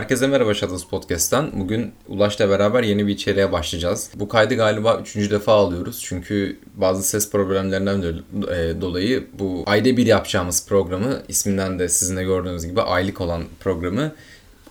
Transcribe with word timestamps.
Herkese 0.00 0.26
merhaba 0.26 0.54
Shadows 0.54 0.86
Podcast'ten. 0.86 1.50
Bugün 1.60 1.92
Ulaş'la 2.08 2.48
beraber 2.48 2.82
yeni 2.82 3.06
bir 3.06 3.12
içeriğe 3.12 3.52
başlayacağız. 3.52 4.10
Bu 4.14 4.28
kaydı 4.28 4.54
galiba 4.54 4.98
üçüncü 5.02 5.30
defa 5.30 5.52
alıyoruz. 5.52 6.00
Çünkü 6.04 6.58
bazı 6.74 7.02
ses 7.02 7.30
problemlerinden 7.30 8.02
e, 8.02 8.80
dolayı 8.80 9.26
bu 9.38 9.62
ayda 9.66 9.96
bir 9.96 10.06
yapacağımız 10.06 10.66
programı 10.68 11.22
isminden 11.28 11.78
de 11.78 11.88
sizin 11.88 12.16
de 12.16 12.24
gördüğünüz 12.24 12.66
gibi 12.66 12.80
aylık 12.82 13.20
olan 13.20 13.44
programı 13.60 14.12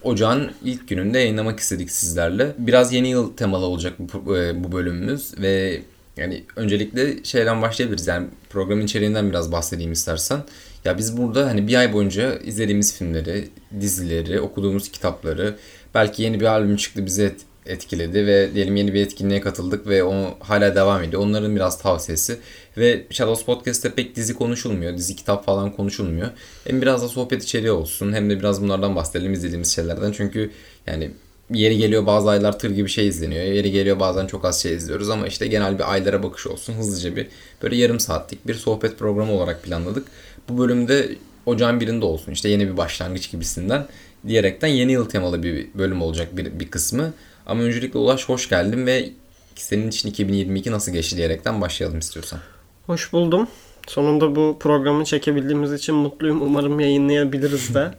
Ocağın 0.03 0.51
ilk 0.63 0.87
gününde 0.87 1.19
yayınlamak 1.19 1.59
istedik 1.59 1.91
sizlerle. 1.91 2.55
Biraz 2.57 2.93
yeni 2.93 3.09
yıl 3.09 3.37
temalı 3.37 3.65
olacak 3.65 3.93
bu, 3.99 4.37
e, 4.37 4.71
bölümümüz 4.71 5.41
ve 5.41 5.81
yani 6.17 6.43
öncelikle 6.55 7.23
şeyden 7.23 7.61
başlayabiliriz. 7.61 8.07
Yani 8.07 8.27
programın 8.49 8.85
içeriğinden 8.85 9.29
biraz 9.29 9.51
bahsedeyim 9.51 9.91
istersen. 9.91 10.39
Ya 10.85 10.97
biz 10.97 11.17
burada 11.17 11.45
hani 11.47 11.67
bir 11.67 11.75
ay 11.75 11.93
boyunca 11.93 12.39
izlediğimiz 12.39 12.97
filmleri, 12.97 13.49
dizileri, 13.81 14.41
okuduğumuz 14.41 14.91
kitapları, 14.91 15.55
belki 15.95 16.23
yeni 16.23 16.39
bir 16.39 16.45
albüm 16.45 16.75
çıktı 16.75 17.05
bize 17.05 17.35
etkiledi 17.65 18.25
ve 18.27 18.53
diyelim 18.53 18.75
yeni 18.75 18.93
bir 18.93 19.01
etkinliğe 19.01 19.41
katıldık 19.41 19.87
ve 19.87 20.03
onu 20.03 20.35
hala 20.39 20.75
devam 20.75 21.03
ediyor. 21.03 21.21
Onların 21.21 21.55
biraz 21.55 21.81
tavsiyesi 21.81 22.37
ve 22.77 23.05
Shadows 23.09 23.45
Podcast'te 23.45 23.93
pek 23.93 24.15
dizi 24.15 24.33
konuşulmuyor. 24.33 24.97
Dizi 24.97 25.15
kitap 25.15 25.45
falan 25.45 25.71
konuşulmuyor. 25.71 26.29
Hem 26.67 26.81
biraz 26.81 27.03
da 27.03 27.07
sohbet 27.07 27.43
içeriği 27.43 27.71
olsun 27.71 28.13
hem 28.13 28.29
de 28.29 28.39
biraz 28.39 28.61
bunlardan 28.61 28.95
bahsedelim 28.95 29.33
izlediğimiz 29.33 29.75
şeylerden. 29.75 30.11
Çünkü 30.11 30.51
yani 30.87 31.11
yeri 31.53 31.77
geliyor 31.77 32.05
bazı 32.05 32.29
aylar 32.29 32.59
tır 32.59 32.71
gibi 32.71 32.89
şey 32.89 33.07
izleniyor. 33.07 33.43
Yeri 33.43 33.71
geliyor 33.71 33.99
bazen 33.99 34.27
çok 34.27 34.45
az 34.45 34.61
şey 34.61 34.73
izliyoruz 34.73 35.09
ama 35.09 35.27
işte 35.27 35.47
genel 35.47 35.79
bir 35.79 35.93
aylara 35.93 36.23
bakış 36.23 36.47
olsun. 36.47 36.73
Hızlıca 36.73 37.15
bir 37.15 37.27
böyle 37.63 37.75
yarım 37.75 37.99
saatlik 37.99 38.47
bir 38.47 38.53
sohbet 38.53 38.99
programı 38.99 39.33
olarak 39.33 39.63
planladık. 39.63 40.07
Bu 40.49 40.57
bölümde 40.57 41.15
ocağın 41.45 41.79
birinde 41.79 42.05
olsun 42.05 42.31
işte 42.31 42.49
yeni 42.49 42.67
bir 42.67 42.77
başlangıç 42.77 43.31
gibisinden 43.31 43.87
diyerekten 44.27 44.67
yeni 44.67 44.91
yıl 44.91 45.09
temalı 45.09 45.43
bir 45.43 45.67
bölüm 45.73 46.01
olacak 46.01 46.37
bir, 46.37 46.59
bir 46.59 46.71
kısmı. 46.71 47.13
Ama 47.45 47.63
öncelikle 47.63 47.99
Ulaş 47.99 48.29
hoş 48.29 48.49
geldin 48.49 48.85
ve 48.85 49.09
senin 49.55 49.87
için 49.87 50.09
2022 50.09 50.71
nasıl 50.71 50.91
geçti 50.91 51.17
diyerekten 51.17 51.61
başlayalım 51.61 51.99
istiyorsan. 51.99 52.39
Hoş 52.85 53.13
buldum. 53.13 53.47
Sonunda 53.87 54.35
bu 54.35 54.57
programı 54.59 55.05
çekebildiğimiz 55.05 55.73
için 55.73 55.95
mutluyum. 55.95 56.41
Umarım 56.41 56.79
yayınlayabiliriz 56.79 57.75
de. 57.75 57.91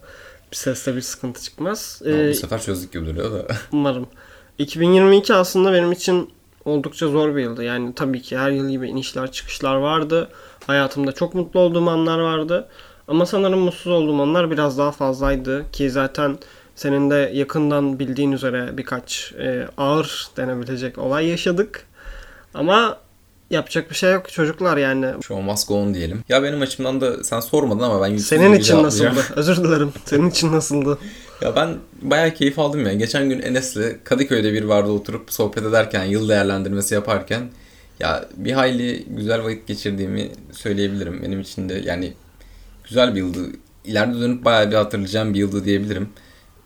bir 0.52 0.56
seste 0.56 0.96
bir 0.96 1.00
sıkıntı 1.00 1.42
çıkmaz. 1.42 2.02
Ee, 2.06 2.30
bu 2.30 2.34
sefer 2.34 2.62
çözdük 2.62 2.92
gibi 2.92 3.06
duruyor 3.06 3.32
da. 3.32 3.46
umarım. 3.72 4.06
2022 4.58 5.34
aslında 5.34 5.72
benim 5.72 5.92
için 5.92 6.30
oldukça 6.64 7.08
zor 7.08 7.36
bir 7.36 7.42
yıldı. 7.42 7.64
Yani 7.64 7.94
tabii 7.94 8.22
ki 8.22 8.38
her 8.38 8.50
yıl 8.50 8.70
gibi 8.70 8.88
inişler 8.88 9.32
çıkışlar 9.32 9.74
vardı. 9.74 10.28
Hayatımda 10.70 11.12
çok 11.12 11.34
mutlu 11.34 11.60
olduğum 11.60 11.90
anlar 11.90 12.18
vardı. 12.18 12.68
Ama 13.08 13.26
sanırım 13.26 13.58
mutsuz 13.58 13.92
olduğum 13.92 14.22
anlar 14.22 14.50
biraz 14.50 14.78
daha 14.78 14.92
fazlaydı. 14.92 15.70
Ki 15.72 15.90
zaten 15.90 16.38
senin 16.74 17.10
de 17.10 17.30
yakından 17.34 17.98
bildiğin 17.98 18.32
üzere 18.32 18.76
birkaç 18.76 19.32
e, 19.38 19.68
ağır 19.78 20.28
denebilecek 20.36 20.98
olay 20.98 21.26
yaşadık. 21.26 21.86
Ama 22.54 22.98
yapacak 23.50 23.91
bir 23.91 23.94
şey 23.94 24.12
yok 24.12 24.32
çocuklar 24.32 24.76
yani. 24.76 25.06
Show 25.22 25.44
must 25.44 25.68
go 25.68 25.74
on 25.74 25.94
diyelim. 25.94 26.24
Ya 26.28 26.42
benim 26.42 26.62
açımdan 26.62 27.00
da 27.00 27.24
sen 27.24 27.41
sormadın 27.41 27.82
ama 27.82 28.02
ben 28.02 28.16
Senin 28.16 28.52
için 28.52 28.82
nasıldı? 28.82 29.20
Özür 29.36 29.56
dilerim. 29.56 29.92
Senin 30.04 30.30
için 30.30 30.52
nasıldı? 30.52 30.98
Ya 31.41 31.56
ben 31.56 31.76
bayağı 32.02 32.30
keyif 32.30 32.58
aldım 32.58 32.86
ya. 32.86 32.92
Geçen 32.92 33.28
gün 33.28 33.42
Enes'le 33.42 34.04
Kadıköy'de 34.04 34.52
bir 34.52 34.64
vardı 34.64 34.91
oturup 34.91 35.32
sohbet 35.32 35.62
ederken, 35.62 36.04
yıl 36.04 36.28
değerlendirmesi 36.28 36.94
yaparken 36.94 37.50
ya 38.00 38.28
bir 38.36 38.52
hayli 38.52 39.04
güzel 39.08 39.44
vakit 39.44 39.66
geçirdiğimi 39.66 40.28
söyleyebilirim. 40.52 41.22
Benim 41.22 41.40
için 41.40 41.68
de 41.68 41.74
yani 41.84 42.12
güzel 42.84 43.14
bir 43.14 43.18
yıldı. 43.18 43.38
İleride 43.84 44.20
dönüp 44.20 44.44
bayağı 44.44 44.70
bir 44.70 44.76
hatırlayacağım 44.76 45.34
bir 45.34 45.38
yıldı 45.38 45.64
diyebilirim. 45.64 46.08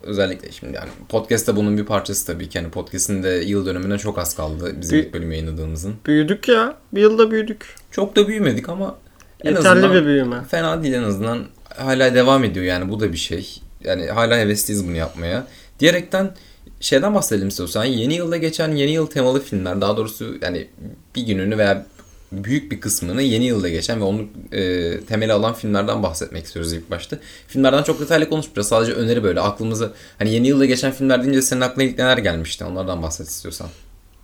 Özellikle 0.03 0.53
şimdi 0.53 0.77
yani 0.77 0.89
podcast 1.09 1.47
da 1.47 1.57
bunun 1.57 1.79
bir 1.79 1.85
parçası 1.85 2.27
tabii 2.27 2.49
ki. 2.49 2.59
Yani 2.59 2.71
podcast'in 2.71 3.23
de 3.23 3.29
yıl 3.29 3.67
dönümüne 3.67 3.99
çok 3.99 4.19
az 4.19 4.37
kaldı 4.37 4.75
bizim 4.81 4.99
ilk 4.99 5.15
bölüm 5.15 5.33
yayınladığımızın. 5.33 5.95
Büyüdük 6.07 6.49
ya. 6.49 6.77
Bir 6.93 7.01
yılda 7.01 7.31
büyüdük. 7.31 7.75
Çok 7.91 8.17
da 8.17 8.29
büyümedik 8.29 8.69
ama 8.69 8.99
en 9.45 9.51
Yeterli 9.51 9.69
azından 9.69 9.95
bir 9.95 10.07
büyüme. 10.07 10.45
Fena 10.51 10.83
değil 10.83 10.95
en 10.95 11.03
azından. 11.03 11.45
Hala 11.77 12.15
devam 12.15 12.45
ediyor 12.45 12.67
yani 12.67 12.91
bu 12.91 13.01
da 13.01 13.13
bir 13.13 13.19
şey. 13.19 13.61
Yani 13.85 14.07
hala 14.07 14.39
hevesliyiz 14.39 14.89
bunu 14.89 14.97
yapmaya. 14.97 15.47
Diyerekten 15.81 16.35
şeyden 16.81 17.15
bahsedelim 17.15 17.49
istiyorsan. 17.49 17.85
Yeni 17.85 18.15
yılda 18.15 18.37
geçen 18.37 18.73
yeni 18.73 18.91
yıl 18.91 19.07
temalı 19.07 19.41
filmler 19.41 19.81
daha 19.81 19.97
doğrusu 19.97 20.35
yani 20.43 20.69
bir 21.17 21.23
gününü 21.23 21.59
veya 21.59 21.87
büyük 22.33 22.73
bir 22.73 22.81
kısmını 22.81 23.23
yeni 23.23 23.45
yılda 23.45 23.69
geçen 23.69 24.01
ve 24.01 24.05
onu 24.05 24.23
e, 24.53 25.01
temeli 25.01 25.33
alan 25.33 25.55
filmlerden 25.55 26.03
bahsetmek 26.03 26.45
istiyoruz 26.45 26.73
ilk 26.73 26.91
başta. 26.91 27.19
Filmlerden 27.49 27.83
çok 27.83 28.01
detaylı 28.01 28.29
konuşmayacağız. 28.29 28.69
Sadece 28.69 28.93
öneri 28.93 29.23
böyle 29.23 29.41
aklımıza 29.41 29.93
hani 30.19 30.31
yeni 30.31 30.49
yılda 30.49 30.67
geçen 30.67 30.93
filmler 30.93 31.23
deyince 31.23 31.43
senin 31.43 31.61
aklına 31.61 31.85
ilk 31.85 31.99
neler 31.99 32.19
gelmişti? 32.19 32.65
Onlardan 32.65 33.03
bahset 33.03 33.29
istiyorsan. 33.29 33.69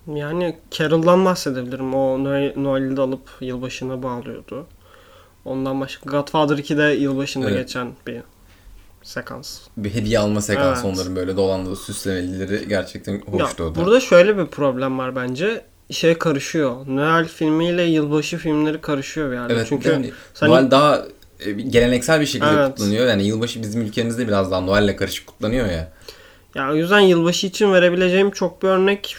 Yani 0.07 0.55
Carol'dan 0.71 1.25
bahsedebilirim. 1.25 1.93
O 1.93 2.23
Noel, 2.23 2.53
Noel'i 2.55 2.97
de 2.97 3.01
alıp 3.01 3.29
yılbaşına 3.41 4.03
bağlıyordu. 4.03 4.67
Ondan 5.45 5.81
başka 5.81 6.09
Godfather 6.09 6.57
2'de 6.57 6.95
yılbaşında 6.95 7.49
evet. 7.49 7.67
geçen 7.67 7.91
bir 8.07 8.21
sekans. 9.03 9.59
Bir 9.77 9.93
hediye 9.93 10.19
alma 10.19 10.41
sekansı 10.41 10.87
evet. 10.87 10.95
onların 10.95 11.15
böyle 11.15 11.37
dolandığı 11.37 11.75
süslemeleri 11.75 12.67
gerçekten 12.67 13.21
hoştu. 13.21 13.63
Ya, 13.63 13.75
burada 13.75 13.99
şöyle 13.99 14.37
bir 14.37 14.45
problem 14.45 14.99
var 14.99 15.15
bence 15.15 15.61
şey 15.91 16.17
karışıyor. 16.17 16.75
Noel 16.87 17.27
filmiyle 17.27 17.83
yılbaşı 17.83 18.37
filmleri 18.37 18.81
karışıyor 18.81 19.33
yani. 19.33 19.53
Evet, 19.53 19.65
Çünkü 19.69 19.89
yani, 19.89 20.11
sen... 20.33 20.49
Noel 20.49 20.71
daha 20.71 21.05
e, 21.39 21.51
geleneksel 21.51 22.21
bir 22.21 22.25
şekilde 22.25 22.49
evet. 22.49 22.67
kutlanıyor. 22.67 23.07
Yani 23.07 23.27
yılbaşı 23.27 23.61
bizim 23.61 23.81
ülkemizde 23.81 24.27
biraz 24.27 24.51
daha 24.51 24.61
Noel'le 24.61 24.95
karışık 24.95 25.27
kutlanıyor 25.27 25.65
ya. 25.65 25.91
Ya 26.55 26.71
o 26.71 26.75
yüzden 26.75 26.99
yılbaşı 26.99 27.47
için 27.47 27.73
verebileceğim 27.73 28.31
çok 28.31 28.63
bir 28.63 28.67
örnek 28.67 29.15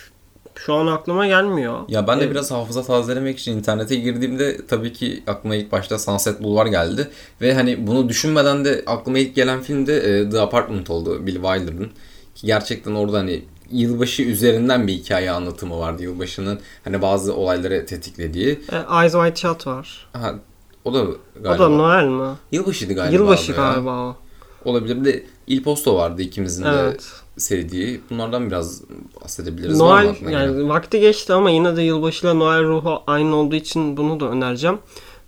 şu 0.55 0.75
an 0.75 0.87
aklıma 0.87 1.27
gelmiyor. 1.27 1.81
Ya 1.89 2.07
ben 2.07 2.21
de 2.21 2.25
ee, 2.25 2.31
biraz 2.31 2.51
hafıza 2.51 2.83
tazelemek 2.83 3.39
için 3.39 3.57
internete 3.57 3.97
girdiğimde 3.97 4.67
tabii 4.67 4.93
ki 4.93 5.23
aklıma 5.27 5.55
ilk 5.55 5.73
başta 5.73 5.99
Sunset 5.99 6.43
Boulevard 6.43 6.69
geldi. 6.69 7.09
Ve 7.41 7.55
hani 7.55 7.87
bunu 7.87 8.09
düşünmeden 8.09 8.65
de 8.65 8.83
aklıma 8.87 9.19
ilk 9.19 9.35
gelen 9.35 9.61
film 9.61 9.87
de 9.87 9.97
e, 9.97 10.31
The 10.31 10.41
Apartment 10.41 10.91
oldu 10.91 11.27
Bill 11.27 11.35
Wilder'ın. 11.35 11.91
Ki 12.35 12.47
gerçekten 12.47 12.95
orada 12.95 13.19
hani 13.19 13.45
yılbaşı 13.71 14.23
üzerinden 14.23 14.87
bir 14.87 14.93
hikaye 14.93 15.31
anlatımı 15.31 15.79
vardı. 15.79 16.03
Yılbaşının 16.03 16.61
hani 16.85 17.03
bazı 17.03 17.35
olayları 17.35 17.87
tetiklediği. 17.87 18.61
E, 18.73 19.01
Eyes 19.01 19.13
Wide 19.13 19.37
Shut 19.37 19.67
var. 19.67 20.09
Ha, 20.13 20.35
o 20.85 20.95
da 20.95 21.05
galiba. 21.43 21.65
O 21.65 21.67
da 21.67 21.69
Noel 21.69 22.05
mi? 22.05 22.37
Yılbaşıydı 22.53 22.95
galiba. 22.95 23.15
Yılbaşı 23.15 23.53
galiba 23.53 23.91
o. 23.91 24.17
Olabilir. 24.65 25.01
Bir 25.01 25.05
de 25.05 25.25
Il 25.47 25.63
Posto 25.63 25.97
vardı 25.97 26.23
ikimizin 26.23 26.65
evet. 26.65 27.01
de 27.01 27.22
sevdiği. 27.37 28.01
Bunlardan 28.11 28.47
biraz 28.47 28.83
bahsedebiliriz. 29.23 29.79
Noel 29.79 30.15
yani 30.31 30.59
yine? 30.59 30.69
vakti 30.69 31.01
geçti 31.01 31.33
ama 31.33 31.51
yine 31.51 31.77
de 31.77 31.83
yılbaşıyla 31.83 32.35
Noel 32.35 32.65
ruhu 32.65 33.03
aynı 33.07 33.37
olduğu 33.37 33.57
için 33.57 33.97
bunu 33.97 34.21
da 34.21 34.29
önereceğim. 34.29 34.79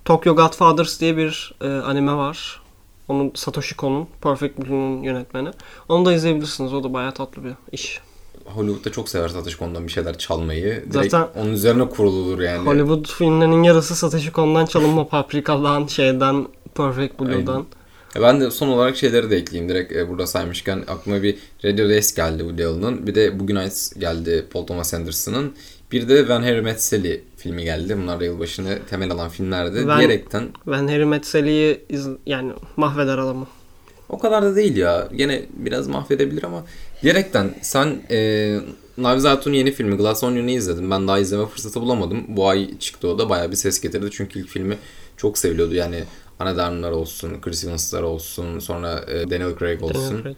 Tokyo 0.04 0.36
Godfathers 0.36 1.00
diye 1.00 1.16
bir 1.16 1.54
e, 1.60 1.68
anime 1.68 2.14
var. 2.14 2.60
Onun 3.08 3.32
Satoshi 3.34 3.76
Kon'un 3.76 4.06
Perfect 4.22 4.58
Blue'nun 4.58 5.02
yönetmeni. 5.02 5.48
Onu 5.88 6.04
da 6.04 6.12
izleyebilirsiniz. 6.12 6.74
O 6.74 6.84
da 6.84 6.92
bayağı 6.92 7.14
tatlı 7.14 7.44
bir 7.44 7.52
iş. 7.72 8.00
Hollywood'da 8.44 8.92
çok 8.92 9.08
sever 9.08 9.28
Satoshi 9.28 9.58
Kon'dan 9.58 9.86
bir 9.86 9.92
şeyler 9.92 10.18
çalmayı. 10.18 10.84
Direkt 10.92 11.12
Zaten 11.12 11.40
onun 11.42 11.52
üzerine 11.52 11.88
kurulur 11.88 12.40
yani. 12.40 12.66
Hollywood 12.66 13.06
filmlerinin 13.06 13.62
yarısı 13.62 13.96
Satoshi 13.96 14.32
Kon'dan 14.32 14.66
çalınma. 14.66 15.08
Paprika'dan, 15.08 15.86
şeyden, 15.86 16.46
Perfect 16.74 17.20
Blue'dan. 17.20 17.52
Aynen. 17.52 17.66
Ben 18.22 18.40
de 18.40 18.50
son 18.50 18.68
olarak 18.68 18.96
şeyleri 18.96 19.30
de 19.30 19.36
ekleyeyim. 19.36 19.68
Direkt 19.68 19.92
e, 19.92 20.08
burada 20.08 20.26
saymışken 20.26 20.84
aklıma 20.88 21.22
bir 21.22 21.36
Radio 21.64 21.88
Days 21.88 22.14
geldi 22.14 22.38
Woody 22.38 22.64
Allen'ın. 22.64 23.06
Bir 23.06 23.14
de 23.14 23.40
Bugün 23.40 23.56
Ait 23.56 23.92
geldi 23.98 24.44
Paul 24.50 24.66
Thomas 24.66 24.94
Anderson'ın. 24.94 25.54
Bir 25.92 26.08
de 26.08 26.28
Van 26.28 26.42
Harry 26.42 26.60
Met 26.60 26.82
Sally 26.82 27.20
filmi 27.36 27.64
geldi. 27.64 27.98
Bunlar 28.02 28.20
da 28.20 28.24
yılbaşını 28.24 28.78
temel 28.90 29.10
alan 29.10 29.28
filmlerdi. 29.28 29.86
Van, 29.86 29.98
Diyerekten. 29.98 30.48
Van 30.66 30.88
Harry 30.88 31.04
Met 31.04 31.26
Sally'yi 31.26 31.80
yani 32.26 32.52
mahveder 32.76 33.18
adamı. 33.18 33.46
O 34.08 34.18
kadar 34.18 34.42
da 34.42 34.56
değil 34.56 34.76
ya. 34.76 35.08
Gene 35.16 35.42
biraz 35.52 35.88
mahvedebilir 35.88 36.42
ama 36.42 36.64
diyerekten 37.02 37.54
sen 37.62 38.02
e, 38.10 38.58
Knives 38.94 39.24
Out'un 39.24 39.52
yeni 39.52 39.72
filmi 39.72 39.96
Glass 39.96 40.24
Onion'u 40.24 40.50
izledim. 40.50 40.90
Ben 40.90 41.08
daha 41.08 41.18
izleme 41.18 41.46
fırsatı 41.46 41.80
bulamadım. 41.80 42.24
Bu 42.28 42.48
ay 42.48 42.78
çıktı 42.78 43.08
o 43.08 43.18
da 43.18 43.28
bayağı 43.28 43.50
bir 43.50 43.56
ses 43.56 43.80
getirdi. 43.80 44.06
Çünkü 44.12 44.38
ilk 44.38 44.48
filmi 44.48 44.78
çok 45.16 45.38
seviliyordu. 45.38 45.74
Yani 45.74 46.04
Ana 46.40 46.56
Darnlar 46.56 46.90
olsun, 46.90 47.40
Chris 47.40 47.64
Evans'lar 47.64 48.02
olsun, 48.02 48.58
sonra 48.58 49.04
e, 49.08 49.30
Daniel 49.30 49.58
Craig 49.58 49.82
olsun. 49.82 49.94
Daniel 49.94 50.22
Craig. 50.22 50.36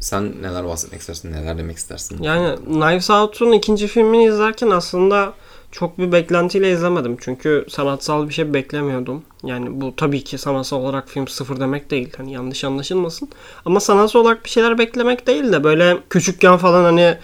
Sen 0.00 0.42
neler 0.42 0.64
bahsetmek 0.64 1.00
istersin, 1.00 1.32
neler 1.32 1.58
demek 1.58 1.76
istersin? 1.76 2.22
Yani 2.22 2.56
Knives 2.64 3.10
Out'un 3.10 3.52
ikinci 3.52 3.86
filmini 3.86 4.24
izlerken 4.24 4.70
aslında 4.70 5.34
çok 5.72 5.98
bir 5.98 6.12
beklentiyle 6.12 6.72
izlemedim. 6.72 7.16
Çünkü 7.20 7.66
sanatsal 7.68 8.28
bir 8.28 8.34
şey 8.34 8.54
beklemiyordum. 8.54 9.22
Yani 9.44 9.80
bu 9.80 9.96
tabii 9.96 10.24
ki 10.24 10.38
sanatsal 10.38 10.76
olarak 10.76 11.08
film 11.08 11.28
sıfır 11.28 11.60
demek 11.60 11.90
değil. 11.90 12.12
Hani 12.16 12.32
yanlış 12.32 12.64
anlaşılmasın. 12.64 13.28
Ama 13.64 13.80
sanatsal 13.80 14.20
olarak 14.20 14.44
bir 14.44 14.50
şeyler 14.50 14.78
beklemek 14.78 15.26
değil 15.26 15.52
de 15.52 15.64
böyle 15.64 15.98
küçükken 16.10 16.56
falan 16.56 16.84
hani 16.84 17.18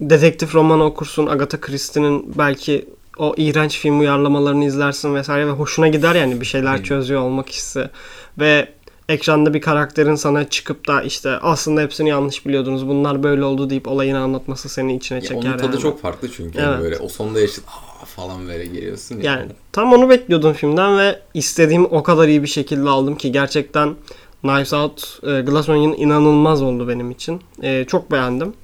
dedektif 0.00 0.54
romanı 0.54 0.84
okursun. 0.84 1.26
Agatha 1.26 1.60
Christie'nin 1.60 2.38
belki 2.38 2.88
o 3.18 3.34
iğrenç 3.36 3.78
film 3.78 4.00
uyarlamalarını 4.00 4.64
izlersin 4.64 5.14
vesaire 5.14 5.46
ve 5.46 5.50
hoşuna 5.50 5.88
gider 5.88 6.14
yani 6.14 6.40
bir 6.40 6.46
şeyler 6.46 6.84
çözüyor 6.84 7.20
olmak 7.20 7.48
hissi. 7.48 7.90
Ve 8.38 8.68
ekranda 9.08 9.54
bir 9.54 9.60
karakterin 9.60 10.14
sana 10.14 10.48
çıkıp 10.48 10.88
da 10.88 11.02
işte 11.02 11.30
aslında 11.30 11.80
hepsini 11.80 12.08
yanlış 12.08 12.46
biliyordunuz 12.46 12.88
bunlar 12.88 13.22
böyle 13.22 13.44
oldu 13.44 13.70
deyip 13.70 13.88
olayını 13.88 14.18
anlatması 14.18 14.68
seni 14.68 14.96
içine 14.96 15.18
Ya 15.18 15.22
çeker. 15.22 15.36
onun 15.36 15.56
tadı 15.58 15.72
yani. 15.72 15.80
çok 15.82 16.00
farklı 16.02 16.28
çünkü. 16.32 16.58
Yani 16.58 16.70
Evet. 16.72 16.82
böyle 16.82 16.98
o 16.98 17.08
sonda 17.08 17.40
yaşın 17.40 17.64
falan 18.16 18.48
böyle 18.48 18.66
geliyorsun 18.66 19.16
ya. 19.20 19.22
Yani 19.32 19.50
tam 19.72 19.92
onu 19.92 20.08
bekliyordum 20.10 20.52
filmden 20.52 20.98
ve 20.98 21.18
istediğim 21.34 21.84
o 21.84 22.02
kadar 22.02 22.28
iyi 22.28 22.42
bir 22.42 22.48
şekilde 22.48 22.88
aldım 22.88 23.16
ki 23.16 23.32
gerçekten 23.32 23.94
Knives 24.42 24.72
Out, 24.72 25.18
e, 25.22 25.40
Glass 25.40 25.68
Onion 25.68 25.92
inanılmaz 25.92 26.62
oldu 26.62 26.88
benim 26.88 27.10
için. 27.10 27.40
E, 27.62 27.84
çok 27.84 28.12
beğendim. 28.12 28.54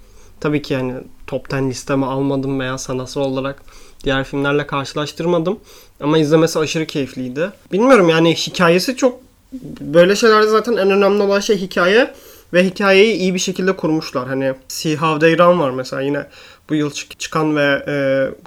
Tabii 0.41 0.63
ki 0.63 0.75
yani 0.75 0.95
top 1.27 1.55
10 1.55 1.71
listeme 1.71 2.07
almadım 2.07 2.61
veya 2.61 2.79
sanatsal 2.79 3.21
olarak 3.23 3.63
diğer 4.05 4.25
filmlerle 4.25 4.67
karşılaştırmadım. 4.67 5.59
Ama 6.01 6.19
izlemesi 6.19 6.59
aşırı 6.59 6.87
keyifliydi. 6.87 7.51
Bilmiyorum 7.73 8.09
yani 8.09 8.35
hikayesi 8.35 8.97
çok 8.97 9.21
böyle 9.81 10.17
şeylerde 10.17 10.49
zaten 10.49 10.73
en 10.73 10.91
önemli 10.91 11.23
olan 11.23 11.41
şey 11.41 11.57
hikaye 11.57 12.15
ve 12.53 12.65
hikayeyi 12.65 13.15
iyi 13.15 13.35
bir 13.35 13.39
şekilde 13.39 13.77
kurmuşlar. 13.77 14.29
Hani 14.29 14.53
See 14.69 14.97
How 14.97 15.19
They 15.19 15.39
Run 15.39 15.61
var 15.61 15.71
mesela 15.71 16.03
yine 16.03 16.27
bu 16.71 16.75
yıl 16.75 16.91
çık- 16.91 17.21
çıkan 17.21 17.57
ve 17.57 17.85
e, 17.89 17.95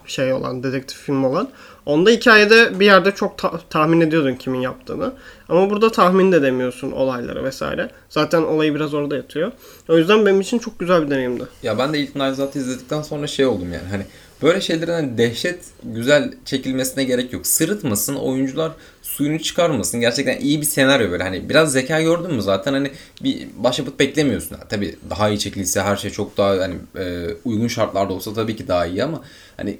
şey 0.10 0.34
olan 0.34 0.64
dedektif 0.64 0.98
film 0.98 1.24
olan. 1.24 1.50
Onda 1.86 2.10
hikayede 2.10 2.80
bir 2.80 2.86
yerde 2.86 3.12
çok 3.12 3.38
ta- 3.38 3.60
tahmin 3.70 4.02
ediyordun 4.02 4.34
kimin 4.36 4.62
yaptığını. 4.62 5.14
Ama 5.50 5.70
burada 5.70 5.92
tahmin 5.92 6.32
de 6.32 6.38
edemiyorsun 6.38 6.92
olayları 6.92 7.44
vesaire. 7.44 7.90
Zaten 8.10 8.42
olayı 8.42 8.76
biraz 8.76 8.94
orada 8.94 9.16
yatıyor. 9.16 9.52
O 9.90 9.98
yüzden 9.98 10.26
benim 10.26 10.42
için 10.42 10.60
çok 10.60 10.80
güzel 10.80 11.06
bir 11.06 11.10
deneyimdi. 11.12 11.44
Ya 11.64 11.78
ben 11.78 11.94
de 11.94 12.00
ilk 12.00 12.14
Knives 12.14 12.56
izledikten 12.56 13.02
sonra 13.02 13.28
şey 13.28 13.46
oldum 13.46 13.74
yani 13.74 13.88
hani 13.92 14.06
böyle 14.42 14.62
şeylerin 14.62 14.92
hani 14.94 15.18
dehşet 15.18 15.60
güzel 15.84 16.34
çekilmesine 16.46 17.04
gerek 17.04 17.34
yok. 17.34 17.48
Sırıtmasın, 17.48 18.16
oyuncular 18.16 18.72
suyunu 19.02 19.40
çıkarmasın. 19.40 20.00
Gerçekten 20.00 20.40
iyi 20.40 20.62
bir 20.62 20.66
senaryo 20.66 21.12
böyle. 21.12 21.24
Hani 21.24 21.50
biraz 21.50 21.72
zeka 21.72 22.02
gördün 22.02 22.34
mü 22.34 22.42
zaten 22.42 22.74
hani 22.74 22.92
bir 23.24 23.48
başyapıt 23.58 24.00
beklemiyorsun. 24.00 24.56
Ha, 24.56 24.64
Tabii 24.70 24.96
daha 25.10 25.30
iyi 25.30 25.40
çekilse 25.40 25.82
her 25.82 25.96
şey 25.96 26.12
çok 26.12 26.38
daha 26.38 26.50
hani 26.50 26.76
e, 26.98 27.28
uygun 27.46 27.68
şartlarda 27.68 28.14
olsa 28.14 28.34
tabii 28.34 28.56
ki 28.56 28.68
daha 28.68 28.86
iyi 28.86 29.04
ama 29.04 29.22
hani 29.58 29.78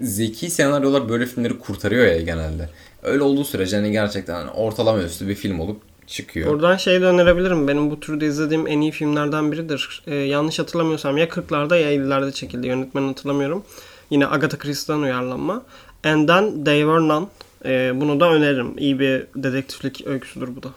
zeki 0.00 0.50
senaryolar 0.50 1.08
böyle 1.08 1.26
filmleri 1.26 1.58
kurtarıyor 1.58 2.06
ya 2.06 2.20
genelde. 2.20 2.68
Öyle 3.02 3.22
olduğu 3.22 3.44
sürece 3.44 3.76
hani 3.76 3.92
gerçekten 3.92 4.34
hani 4.34 4.50
ortalama 4.50 5.02
üstü 5.02 5.28
bir 5.28 5.34
film 5.34 5.60
olup 5.60 5.80
çıkıyor. 6.06 6.52
Buradan 6.52 6.76
şey 6.76 7.00
de 7.00 7.04
önerebilirim. 7.04 7.68
Benim 7.68 7.90
bu 7.90 8.00
türde 8.00 8.26
izlediğim 8.26 8.66
en 8.66 8.80
iyi 8.80 8.92
filmlerden 8.92 9.52
biridir. 9.52 10.02
Ee, 10.06 10.14
yanlış 10.14 10.58
hatırlamıyorsam 10.58 11.16
ya 11.16 11.28
40'larda 11.28 11.80
ya 11.80 11.92
50'lerde 11.92 12.32
çekildi. 12.32 12.66
Yönetmeni 12.66 13.06
hatırlamıyorum. 13.06 13.64
Yine 14.10 14.26
Agatha 14.26 14.58
Christie'den 14.58 15.00
uyarlanma. 15.00 15.62
And 16.04 16.28
Then 16.28 16.64
They 16.64 16.80
Were 16.80 17.08
None. 17.08 17.26
Ee, 17.64 17.92
bunu 17.94 18.20
da 18.20 18.32
öneririm. 18.32 18.78
İyi 18.78 18.98
bir 18.98 19.26
dedektiflik 19.36 20.06
öyküsüdür 20.06 20.56
bu 20.56 20.62
da. 20.62 20.68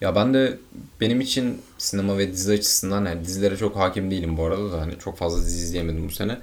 Ya 0.00 0.14
ben 0.14 0.34
de 0.34 0.58
benim 1.00 1.20
için 1.20 1.62
sinema 1.78 2.18
ve 2.18 2.32
dizi 2.32 2.52
açısından 2.52 3.04
yani 3.04 3.24
dizilere 3.24 3.56
çok 3.56 3.76
hakim 3.76 4.10
değilim 4.10 4.36
bu 4.36 4.46
arada 4.46 4.72
da 4.72 4.80
hani 4.80 4.92
çok 5.04 5.18
fazla 5.18 5.38
dizi 5.44 5.64
izleyemedim 5.64 6.08
bu 6.08 6.12
sene. 6.12 6.38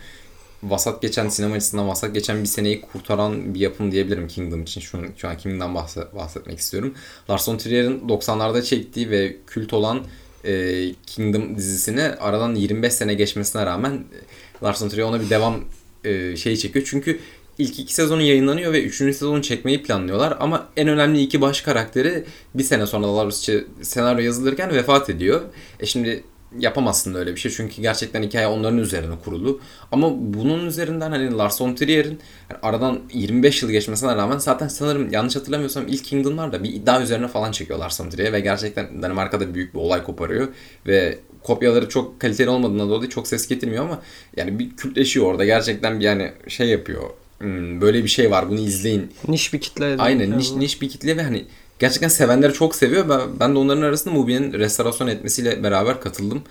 Vasat 0.64 1.02
geçen 1.02 1.30
sinema 1.30 1.56
açısından 1.56 1.88
vasat 1.88 2.14
geçen 2.14 2.44
bir 2.44 2.48
seneyi 2.48 2.82
kurtaran 2.82 3.54
bir 3.54 3.60
yapım 3.60 3.92
diyebilirim 3.92 4.28
Kingdom 4.28 4.64
için. 4.64 4.82
Şu, 4.82 4.98
şu 5.18 5.28
an 5.28 5.38
Kingdom'dan 5.38 5.76
bahse- 5.76 6.16
bahsetmek 6.16 6.60
istiyorum. 6.60 6.94
Lars 7.30 7.50
von 7.50 7.58
Trier'in 7.58 8.00
90'larda 8.00 8.64
çektiği 8.64 9.10
ve 9.10 9.36
kült 9.48 9.74
olan 9.74 10.02
e, 10.46 10.94
Kingdom 11.06 11.58
dizisini 11.58 12.02
aradan 12.02 12.56
25 12.56 12.94
sene 12.94 13.14
geçmesine 13.14 13.66
rağmen 13.66 13.92
e, 13.92 14.66
Lars 14.66 14.82
von 14.84 14.90
Trier 14.90 15.04
ona 15.04 15.22
bir 15.22 15.30
devam 15.30 15.64
e, 16.04 16.36
şeyi 16.36 16.58
çekiyor. 16.60 16.88
Çünkü 16.90 17.20
ilk 17.58 17.80
iki 17.80 17.94
sezonu 17.94 18.22
yayınlanıyor 18.22 18.74
ve 18.74 18.84
üçüncü 18.84 19.14
sezonu 19.14 19.42
çekmeyi 19.42 19.84
planlıyorlar. 19.84 20.38
Ama 20.40 20.70
en 20.78 20.88
önemli 20.88 21.22
iki 21.22 21.42
baş 21.42 21.62
karakteri 21.62 22.24
bir 22.56 22.64
sene 22.64 22.86
sonra 22.86 23.08
doğrusu 23.08 23.52
senaryo 23.82 24.24
yazılırken 24.24 24.76
vefat 24.76 25.10
ediyor. 25.10 25.42
E 25.80 25.86
şimdi 25.86 26.24
yapamazsın 26.60 27.14
öyle 27.14 27.36
bir 27.36 27.40
şey. 27.40 27.52
Çünkü 27.52 27.82
gerçekten 27.82 28.24
hikaye 28.24 28.48
onların 28.48 28.78
üzerine 28.78 29.16
kurulu. 29.24 29.60
Ama 29.92 30.10
bunun 30.20 30.66
üzerinden 30.66 31.12
hani 31.12 31.38
Lars 31.38 31.62
von 31.62 31.76
Trier'in 31.76 32.20
yani 32.50 32.60
aradan 32.62 33.00
25 33.14 33.64
yıl 33.64 33.72
geçmesine 33.72 34.16
rağmen 34.16 34.38
zaten 34.38 34.68
sanırım 34.68 35.12
yanlış 35.12 35.36
hatırlamıyorsam 35.36 35.88
ilk 35.88 36.04
Kingdom'lar 36.04 36.64
bir 36.64 36.74
iddia 36.74 37.02
üzerine 37.02 37.28
falan 37.28 37.52
çekiyor 37.52 37.80
Lars 37.80 38.02
von 38.02 38.10
Trier 38.10 38.34
ve 38.34 38.40
gerçekten 38.40 39.02
Danimarka'da 39.02 39.54
büyük 39.54 39.74
bir 39.74 39.80
olay 39.80 40.04
koparıyor 40.04 40.48
ve 40.88 41.20
kopyaları 41.44 41.90
çok 41.90 42.20
kaliteli 42.20 42.50
olmadığından 42.50 42.90
dolayı 42.90 43.10
çok 43.10 43.28
ses 43.28 43.48
getirmiyor 43.48 43.86
ama 43.86 44.02
yani 44.38 44.60
bir 44.60 44.76
kültleşiyor 44.76 45.26
orada. 45.26 45.46
Gerçekten 45.46 46.00
bir 46.00 46.06
yani 46.06 46.32
şey 46.48 46.68
yapıyor. 46.68 47.04
Hmm, 47.40 47.82
böyle 47.82 48.04
bir 48.04 48.10
şey 48.10 48.32
var 48.32 48.50
bunu 48.50 48.60
izleyin. 48.60 49.12
Niş 49.28 49.54
bir 49.54 49.62
kitle. 49.62 49.96
Aynen 49.98 50.38
niş, 50.38 50.52
niş 50.52 50.82
bir 50.82 50.90
kitle 50.90 51.18
ve 51.18 51.24
hani 51.24 51.46
gerçekten 51.80 52.08
sevenleri 52.08 52.54
çok 52.54 52.76
seviyor. 52.76 53.10
Ben, 53.10 53.22
ben 53.40 53.56
de 53.56 53.60
onların 53.60 53.82
arasında 53.82 54.14
Mubi'nin 54.14 54.54
restorasyon 54.54 55.08
etmesiyle 55.08 55.64
beraber 55.64 56.02
katıldım. 56.02 56.42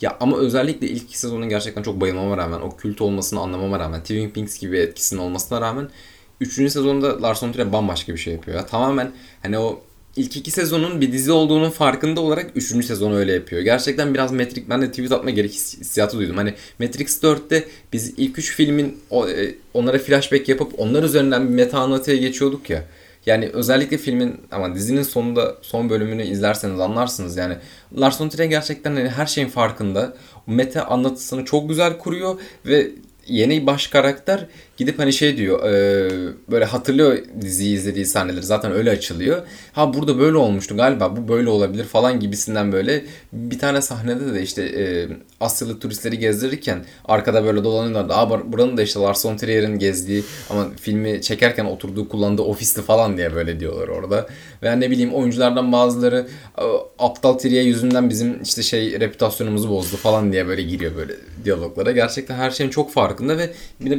Ya 0.00 0.16
ama 0.20 0.38
özellikle 0.38 0.88
ilk 0.88 1.02
iki 1.02 1.18
sezonun 1.18 1.48
gerçekten 1.48 1.82
çok 1.82 2.00
bayılmama 2.00 2.36
rağmen, 2.36 2.60
o 2.60 2.76
kült 2.76 3.00
olmasını 3.00 3.40
anlamama 3.40 3.78
rağmen, 3.78 4.00
Twin 4.00 4.30
Peaks 4.30 4.58
gibi 4.58 4.78
etkisinin 4.78 5.20
olmasına 5.20 5.60
rağmen 5.60 5.88
üçüncü 6.40 6.70
sezonda 6.70 7.22
Lars 7.22 7.42
von 7.42 7.52
Trier 7.52 7.72
bambaşka 7.72 8.12
bir 8.12 8.18
şey 8.18 8.32
yapıyor. 8.32 8.56
Ya. 8.56 8.66
Tamamen 8.66 9.12
hani 9.42 9.58
o 9.58 9.80
ilk 10.16 10.36
iki 10.36 10.50
sezonun 10.50 11.00
bir 11.00 11.12
dizi 11.12 11.32
olduğunun 11.32 11.70
farkında 11.70 12.20
olarak 12.20 12.50
üçüncü 12.54 12.86
sezonu 12.86 13.16
öyle 13.16 13.32
yapıyor. 13.32 13.62
Gerçekten 13.62 14.14
biraz 14.14 14.32
Matrix, 14.32 14.64
ben 14.70 14.82
de 14.82 14.90
tweet 14.90 15.12
atma 15.12 15.30
gerek 15.30 15.50
his- 15.52 15.78
hissiyatı 15.80 16.18
duydum. 16.18 16.36
Hani 16.36 16.54
Matrix 16.80 17.22
4'te 17.22 17.68
biz 17.92 18.14
ilk 18.16 18.38
üç 18.38 18.54
filmin 18.54 18.98
o- 19.10 19.28
e, 19.28 19.54
onlara 19.74 19.98
flashback 19.98 20.48
yapıp 20.48 20.72
onlar 20.78 21.02
üzerinden 21.02 21.48
bir 21.48 21.54
meta 21.54 21.78
anlatıya 21.78 22.16
geçiyorduk 22.16 22.70
ya. 22.70 22.84
Yani 23.28 23.48
özellikle 23.52 23.98
filmin 23.98 24.40
ama 24.50 24.74
dizinin 24.74 25.02
sonunda 25.02 25.54
son 25.62 25.90
bölümünü 25.90 26.24
izlerseniz 26.24 26.80
anlarsınız 26.80 27.36
yani. 27.36 27.56
Lars 27.98 28.20
von 28.20 28.28
Trier 28.28 28.46
gerçekten 28.46 28.96
hani 28.96 29.08
her 29.08 29.26
şeyin 29.26 29.48
farkında. 29.48 30.14
Meta 30.46 30.82
anlatısını 30.84 31.44
çok 31.44 31.68
güzel 31.68 31.98
kuruyor 31.98 32.40
ve 32.66 32.90
yeni 33.26 33.66
baş 33.66 33.86
karakter 33.86 34.46
gidip 34.78 34.98
hani 34.98 35.12
şey 35.12 35.36
diyor 35.36 35.70
e, 35.70 36.10
böyle 36.50 36.64
hatırlıyor 36.64 37.18
diziyi 37.40 37.74
izlediği 37.76 38.06
sahneleri 38.06 38.42
zaten 38.42 38.72
öyle 38.72 38.90
açılıyor. 38.90 39.42
Ha 39.72 39.94
burada 39.94 40.18
böyle 40.18 40.36
olmuştu 40.36 40.76
galiba 40.76 41.16
bu 41.16 41.28
böyle 41.28 41.48
olabilir 41.48 41.84
falan 41.84 42.20
gibisinden 42.20 42.72
böyle 42.72 43.04
bir 43.32 43.58
tane 43.58 43.82
sahnede 43.82 44.34
de 44.34 44.42
işte 44.42 44.62
e, 44.62 45.08
Asyalı 45.40 45.78
turistleri 45.80 46.18
gezdirirken 46.18 46.84
arkada 47.04 47.44
böyle 47.44 47.64
dolanıyorlardı. 47.64 48.14
Aa 48.14 48.22
bur- 48.30 48.52
buranın 48.52 48.76
da 48.76 48.82
işte 48.82 49.00
Lars 49.00 49.26
von 49.26 49.36
Trier'in 49.36 49.78
gezdiği 49.78 50.22
ama 50.50 50.66
filmi 50.80 51.22
çekerken 51.22 51.64
oturduğu 51.64 52.08
kullandığı 52.08 52.42
ofisti 52.42 52.82
falan 52.82 53.16
diye 53.16 53.34
böyle 53.34 53.60
diyorlar 53.60 53.88
orada. 53.88 54.26
Ve 54.62 54.80
ne 54.80 54.90
bileyim 54.90 55.14
oyunculardan 55.14 55.72
bazıları 55.72 56.26
"Aa, 56.56 56.64
aptal 56.98 57.32
Trier 57.38 57.62
yüzünden 57.62 58.10
bizim 58.10 58.42
işte 58.42 58.62
şey 58.62 59.00
reputasyonumuzu 59.00 59.70
bozdu 59.70 59.96
falan 59.96 60.32
diye 60.32 60.46
böyle 60.48 60.62
giriyor 60.62 60.96
böyle 60.96 61.12
diyaloglara. 61.44 61.92
Gerçekten 61.92 62.34
her 62.34 62.50
şeyin 62.50 62.70
çok 62.70 62.92
farkında 62.92 63.38
ve 63.38 63.50
bir 63.80 63.90
de 63.90 63.98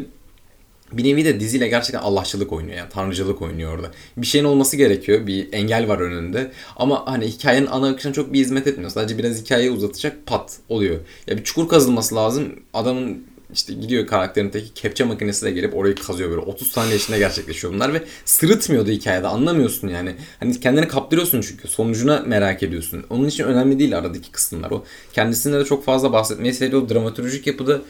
bir 0.92 1.04
nevi 1.04 1.26
de 1.26 1.40
diziyle 1.40 1.68
gerçekten 1.68 2.00
Allahçılık 2.00 2.54
oynuyor 2.54 2.78
yani 2.78 2.90
tanrıcılık 2.90 3.42
oynuyor 3.42 3.74
orada. 3.74 3.92
Bir 4.18 4.28
şeyin 4.28 4.46
olması 4.46 4.78
gerekiyor. 4.78 5.28
Bir 5.28 5.54
engel 5.54 5.88
var 5.88 6.00
önünde. 6.00 6.52
Ama 6.76 7.08
hani 7.08 7.28
hikayenin 7.28 7.68
ana 7.68 7.90
akışına 7.90 8.14
çok 8.14 8.34
bir 8.34 8.40
hizmet 8.40 8.68
etmiyor. 8.68 8.92
Sadece 8.92 9.18
biraz 9.18 9.42
hikayeyi 9.42 9.72
uzatacak 9.72 10.26
pat 10.26 10.58
oluyor. 10.70 11.00
Ya 11.28 11.38
bir 11.38 11.44
çukur 11.44 11.70
kazılması 11.70 12.16
lazım. 12.16 12.60
Adamın 12.74 13.24
işte 13.54 13.74
gidiyor 13.74 14.08
karakterin 14.08 14.50
teki 14.50 14.74
kepçe 14.74 15.04
makinesiyle 15.04 15.52
gelip 15.52 15.76
orayı 15.76 15.96
kazıyor 15.96 16.30
böyle 16.30 16.42
30 16.42 16.72
saniye 16.72 16.96
içinde 16.96 17.18
gerçekleşiyor 17.20 17.74
bunlar 17.74 17.94
ve 17.94 18.04
sırıtmıyordu 18.26 18.90
hikayede 18.92 19.28
anlamıyorsun 19.28 19.88
yani. 19.88 20.16
Hani 20.40 20.60
kendini 20.60 20.88
kaptırıyorsun 20.88 21.42
çünkü 21.42 21.68
sonucuna 21.68 22.24
merak 22.28 22.64
ediyorsun. 22.64 23.06
Onun 23.10 23.28
için 23.28 23.44
önemli 23.44 23.80
değil 23.80 23.98
aradaki 23.98 24.32
kısımlar 24.32 24.72
o. 24.72 24.84
Kendisinde 25.14 25.60
de 25.60 25.66
çok 25.66 25.86
fazla 25.86 26.14
bahsetmeyi 26.14 26.54
seviyor. 26.54 26.90
Dramaturjik 26.90 27.48
yapıda 27.48 27.82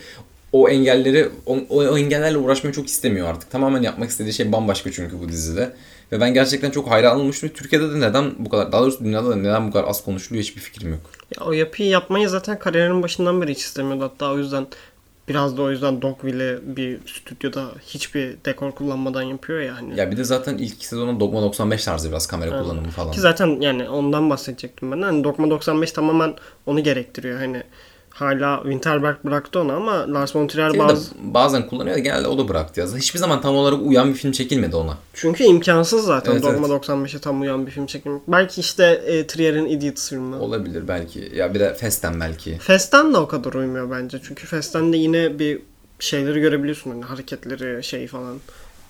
o 0.51 0.69
engelleri 0.69 1.29
o, 1.45 1.59
o 1.69 1.97
engellerle 1.97 2.37
uğraşmayı 2.37 2.73
çok 2.73 2.87
istemiyor 2.87 3.27
artık. 3.27 3.51
Tamamen 3.51 3.81
yapmak 3.81 4.09
istediği 4.09 4.33
şey 4.33 4.51
bambaşka 4.51 4.91
çünkü 4.91 5.19
bu 5.19 5.29
dizide. 5.29 5.73
Ve 6.11 6.21
ben 6.21 6.33
gerçekten 6.33 6.71
çok 6.71 6.89
hayran 6.89 7.19
olmuştum. 7.19 7.49
Türkiye'de 7.53 7.91
de 7.93 7.99
neden 7.99 8.31
bu 8.37 8.49
kadar, 8.49 8.71
daha 8.71 8.81
doğrusu 8.81 9.03
dünyada 9.03 9.29
da 9.29 9.35
neden 9.35 9.67
bu 9.67 9.71
kadar 9.71 9.87
az 9.87 10.03
konuşuluyor 10.03 10.43
hiçbir 10.43 10.61
fikrim 10.61 10.91
yok. 10.91 11.01
Ya 11.37 11.45
o 11.45 11.51
yapıyı 11.51 11.89
yapmayı 11.89 12.29
zaten 12.29 12.59
kariyerinin 12.59 13.03
başından 13.03 13.41
beri 13.41 13.51
hiç 13.51 13.59
istemiyordu. 13.59 14.03
Hatta 14.03 14.31
o 14.31 14.37
yüzden 14.37 14.67
biraz 15.27 15.57
da 15.57 15.61
o 15.61 15.71
yüzden 15.71 16.01
Dogville'i 16.01 16.75
bir 16.75 16.99
stüdyoda 17.05 17.71
hiçbir 17.87 18.35
dekor 18.45 18.71
kullanmadan 18.71 19.21
yapıyor 19.21 19.59
ya 19.59 19.75
hani. 19.75 19.99
Ya 19.99 20.11
bir 20.11 20.17
de 20.17 20.23
zaten 20.23 20.57
ilk 20.57 20.85
sezonun 20.85 21.19
Dogma 21.19 21.41
95 21.41 21.85
tarzı 21.85 22.09
biraz 22.09 22.27
kamera 22.27 22.61
kullanımı 22.61 22.89
falan. 22.89 23.11
Ki 23.11 23.19
zaten 23.19 23.61
yani 23.61 23.89
ondan 23.89 24.29
bahsedecektim 24.29 24.91
ben. 24.91 25.01
Hani 25.01 25.23
Dogma 25.23 25.49
95 25.49 25.91
tamamen 25.91 26.33
onu 26.65 26.83
gerektiriyor. 26.83 27.39
Hani 27.39 27.63
hala 28.09 28.59
Winterberg 28.63 29.15
bıraktı 29.25 29.59
onu 29.59 29.73
ama 29.73 30.13
Lars 30.13 30.35
von 30.35 30.47
Trier 30.47 30.79
bazı... 30.79 31.11
bazen 31.21 31.67
kullanıyor 31.67 31.95
da 31.95 31.99
genelde 31.99 32.27
o 32.27 32.37
da 32.37 32.47
bıraktı 32.47 32.79
ya. 32.79 32.87
Hiçbir 32.97 33.19
zaman 33.19 33.41
tam 33.41 33.55
olarak 33.55 33.79
uyan 33.81 34.09
bir 34.09 34.13
film 34.13 34.31
çekilmedi 34.31 34.75
ona. 34.75 34.97
Çünkü 35.13 35.43
imkansız 35.43 36.05
zaten 36.05 36.31
Evet, 36.31 36.43
Dogma 36.43 36.67
evet. 36.67 36.83
95'e 36.85 37.19
tam 37.19 37.41
uyan 37.41 37.65
bir 37.67 37.71
film 37.71 37.85
çekilmek. 37.85 38.21
Belki 38.27 38.61
işte 38.61 38.83
e, 39.05 39.27
Trier'in 39.27 39.65
Idiots 39.65 40.09
filmi. 40.09 40.35
Olabilir 40.35 40.87
belki. 40.87 41.31
Ya 41.35 41.53
bir 41.53 41.59
de 41.59 41.73
Festen 41.73 42.19
belki. 42.19 42.57
Fast'ten 42.57 43.13
de 43.13 43.17
o 43.17 43.27
kadar 43.27 43.53
uymuyor 43.53 43.91
bence. 43.91 44.19
Çünkü 44.27 44.47
Fast'ten 44.47 44.93
de 44.93 44.97
yine 44.97 45.39
bir 45.39 45.59
şeyleri 45.99 46.39
görebiliyorsun 46.39 46.91
hani 46.91 47.03
hareketleri 47.03 47.83
şey 47.83 48.07
falan. 48.07 48.37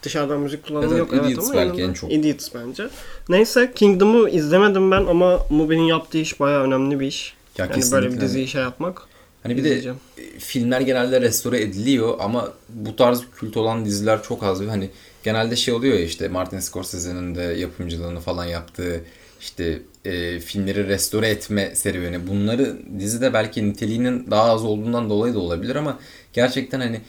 dışarıdan 0.04 0.40
müzik 0.40 0.68
kullanımı 0.68 0.90
Evet, 0.92 1.00
yok. 1.00 1.10
evet, 1.12 1.22
Evet, 1.24 1.32
Idiots 1.34 1.50
ama 1.52 1.60
belki 1.60 1.82
en 1.82 1.94
çok. 1.94 2.12
Idiots 2.12 2.48
bence. 2.56 2.88
Neyse 3.30 3.72
Kingdom'u 3.76 4.30
izlemedim 4.30 4.92
ben 4.92 5.06
ama 5.06 5.40
Mubi'nin 5.50 5.84
yaptığı 5.84 6.18
iş 6.18 6.40
bayağı 6.40 6.64
önemli 6.64 7.00
bir 7.00 7.08
iş. 7.08 7.34
Ya 7.58 7.66
yani 7.66 7.70
böyle 7.70 7.82
kesinlikle. 7.82 8.12
bir 8.16 8.22
diziyi 8.22 8.48
şey 8.48 8.62
yapmak. 8.62 9.02
Hani 9.50 9.58
bir 9.58 9.64
de 9.64 9.76
e, 10.18 10.40
filmler 10.40 10.82
genelde 10.82 11.22
restore 11.22 11.62
ediliyor 11.62 12.16
ama 12.20 12.54
bu 12.70 12.96
tarz 12.96 13.22
kült 13.36 13.58
olan 13.58 13.86
diziler 13.86 14.24
çok 14.24 14.44
az. 14.44 14.62
Hani 14.62 14.90
genelde 15.24 15.56
şey 15.56 15.74
oluyor 15.74 15.94
ya 15.94 16.06
işte 16.06 16.28
Martin 16.28 16.60
Scorsese'nin 16.60 17.36
de 17.36 17.42
yapımcılığını 17.42 18.20
falan 18.20 18.46
yaptığı 18.46 19.02
işte 19.42 19.82
e, 20.06 20.40
filmleri 20.40 20.88
restore 20.88 21.30
etme 21.30 21.76
serüveni. 21.76 22.28
Bunları 22.28 22.78
dizide 23.00 23.34
belki 23.34 23.70
niteliğinin 23.70 24.32
daha 24.32 24.44
az 24.44 24.66
olduğundan 24.66 25.10
dolayı 25.10 25.34
da 25.34 25.40
olabilir 25.40 25.76
ama 25.76 26.00
gerçekten 26.34 26.80
hani 26.80 27.02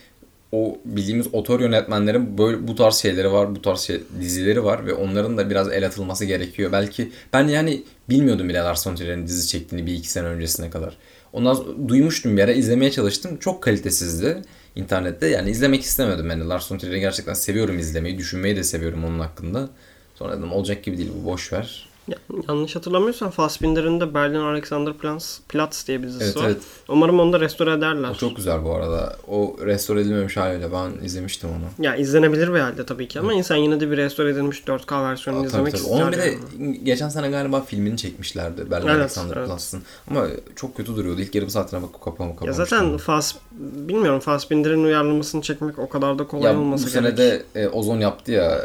o 0.53 0.79
bildiğimiz 0.85 1.35
otor 1.35 1.61
yönetmenlerin 1.61 2.39
böyle 2.39 2.69
bu 2.69 2.75
tarz 2.75 2.95
şeyleri 2.95 3.33
var, 3.33 3.55
bu 3.55 3.63
tarz 3.63 3.81
şey, 3.81 4.01
dizileri 4.21 4.65
var 4.65 4.87
ve 4.87 4.95
onların 4.95 5.39
da 5.39 5.51
biraz 5.51 5.73
el 5.73 5.87
atılması 5.87 6.25
gerekiyor. 6.25 6.73
Belki 6.73 7.13
ben 7.33 7.49
yani 7.49 7.83
bilmiyordum 8.09 8.49
bile 8.49 8.59
Lars 8.59 8.87
von 8.87 8.97
Trier'in 8.97 9.27
dizi 9.27 9.49
çektiğini 9.49 9.87
bir 9.87 9.95
iki 9.95 10.11
sene 10.11 10.27
öncesine 10.27 10.71
kadar. 10.71 10.97
Ondan 11.33 11.55
sonra 11.55 11.89
duymuştum 11.89 12.37
bir 12.37 12.43
ara 12.43 12.53
izlemeye 12.53 12.91
çalıştım. 12.91 13.37
Çok 13.37 13.63
kalitesizdi 13.63 14.43
internette. 14.77 15.27
Yani 15.27 15.51
izlemek 15.51 15.83
istemedim 15.83 16.31
de. 16.31 16.39
Lars 16.39 16.73
von 16.73 16.79
Trier'i 16.79 17.01
gerçekten 17.01 17.35
seviyorum 17.35 17.79
izlemeyi. 17.79 18.19
Düşünmeyi 18.19 18.57
de 18.57 18.65
seviyorum 18.65 19.05
onun 19.05 19.21
hakkında. 19.21 19.69
Sonra 20.15 20.39
dedim 20.39 20.53
olacak 20.53 20.85
gibi 20.85 20.99
değil 20.99 21.11
bu 21.23 21.27
boş 21.27 21.53
ver. 21.53 21.90
Ya, 22.11 22.17
yanlış 22.49 22.77
hatırlamıyorsam 22.77 23.31
Fassbinder'in 23.31 24.01
de 24.01 24.15
Berlin 24.15 24.35
Alexanderplatz 24.41 25.41
Platz 25.49 25.87
diye 25.87 26.03
bir 26.03 26.07
dizisi 26.09 26.25
Evet 26.25 26.37
var. 26.37 26.45
evet. 26.47 26.57
Umarım 26.89 27.21
onu 27.21 27.33
da 27.33 27.41
restore 27.41 27.73
ederler. 27.73 28.09
O 28.11 28.15
çok 28.15 28.37
güzel 28.37 28.65
bu 28.65 28.75
arada. 28.75 29.17
O 29.29 29.57
restore 29.65 30.01
edilmemiş 30.01 30.37
haliyle 30.37 30.73
ben 30.73 31.05
izlemiştim 31.05 31.51
onu. 31.51 31.87
Ya 31.87 31.97
izlenebilir 31.97 32.55
bir 32.55 32.59
halde 32.59 32.87
tabii 32.87 33.09
ki 33.09 33.21
ama 33.21 33.33
insan 33.35 33.57
yine 33.57 33.81
de 33.81 33.91
bir 33.91 33.97
restore 33.97 34.31
edilmiş 34.31 34.61
4K 34.67 35.03
versiyonunu 35.11 35.43
Tabii, 35.43 35.49
izlemek 35.51 35.73
tabii. 35.73 35.83
ister. 35.83 35.97
Onun 36.03 36.13
bir 36.13 36.19
de 36.19 36.35
yani. 36.59 36.85
geçen 36.85 37.09
sene 37.09 37.31
galiba 37.31 37.61
filmini 37.61 37.97
çekmişlerdi. 37.97 38.71
Berlin 38.71 38.87
Evet, 38.89 39.01
Alexander 39.01 39.37
evet. 39.37 39.75
Ama 40.11 40.27
çok 40.57 40.77
kötü 40.77 40.97
duruyordu. 40.97 41.21
İlk 41.21 41.35
yarım 41.35 41.51
saatine 41.51 41.83
bakıp 41.83 42.01
kapama 42.05 42.31
Ya 42.31 42.37
kapamıştım. 42.37 42.67
zaten 42.67 42.97
Fass 42.97 43.35
bilmiyorum 43.53 44.21
Fassbinder'in 44.21 44.85
uyarlamasını 44.85 45.43
çekmek 45.43 45.79
o 45.79 45.89
kadar 45.89 46.19
da 46.19 46.27
kolay 46.27 46.53
ya 46.53 46.57
bu 46.59 46.61
olması 46.61 46.91
sene 46.91 47.11
gerek. 47.11 47.19
de 47.55 47.61
e, 47.61 47.69
Ozon 47.69 47.99
yaptı 48.01 48.33
ya 48.33 48.61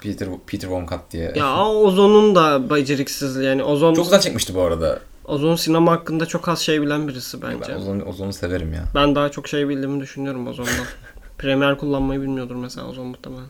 Peter 0.00 0.28
Peter 0.46 0.68
Von 0.68 0.86
Kat 0.86 1.00
diye. 1.12 1.32
Ya 1.36 1.66
Ozon'un 1.66 2.34
da 2.34 2.70
beceriksizliği 2.70 3.46
yani 3.46 3.62
Ozon 3.62 3.94
Çok 3.94 4.04
güzel 4.04 4.20
çekmişti 4.20 4.54
bu 4.54 4.62
arada. 4.62 5.00
Ozon 5.24 5.56
sinema 5.56 5.92
hakkında 5.92 6.26
çok 6.26 6.48
az 6.48 6.58
şey 6.58 6.82
bilen 6.82 7.08
birisi 7.08 7.42
Ben 7.42 7.60
bence. 7.60 8.04
Ozon'u 8.04 8.32
severim 8.32 8.72
ya. 8.72 8.84
Ben 8.94 9.14
daha 9.14 9.28
çok 9.30 9.48
şey 9.48 9.68
bildiğimi 9.68 10.00
düşünüyorum 10.00 10.46
Ozon'dan. 10.46 10.86
Premiere 11.38 11.76
kullanmayı 11.76 12.22
bilmiyordur 12.22 12.54
mesela 12.56 12.86
Ozon 12.88 13.06
muhtemelen. 13.06 13.46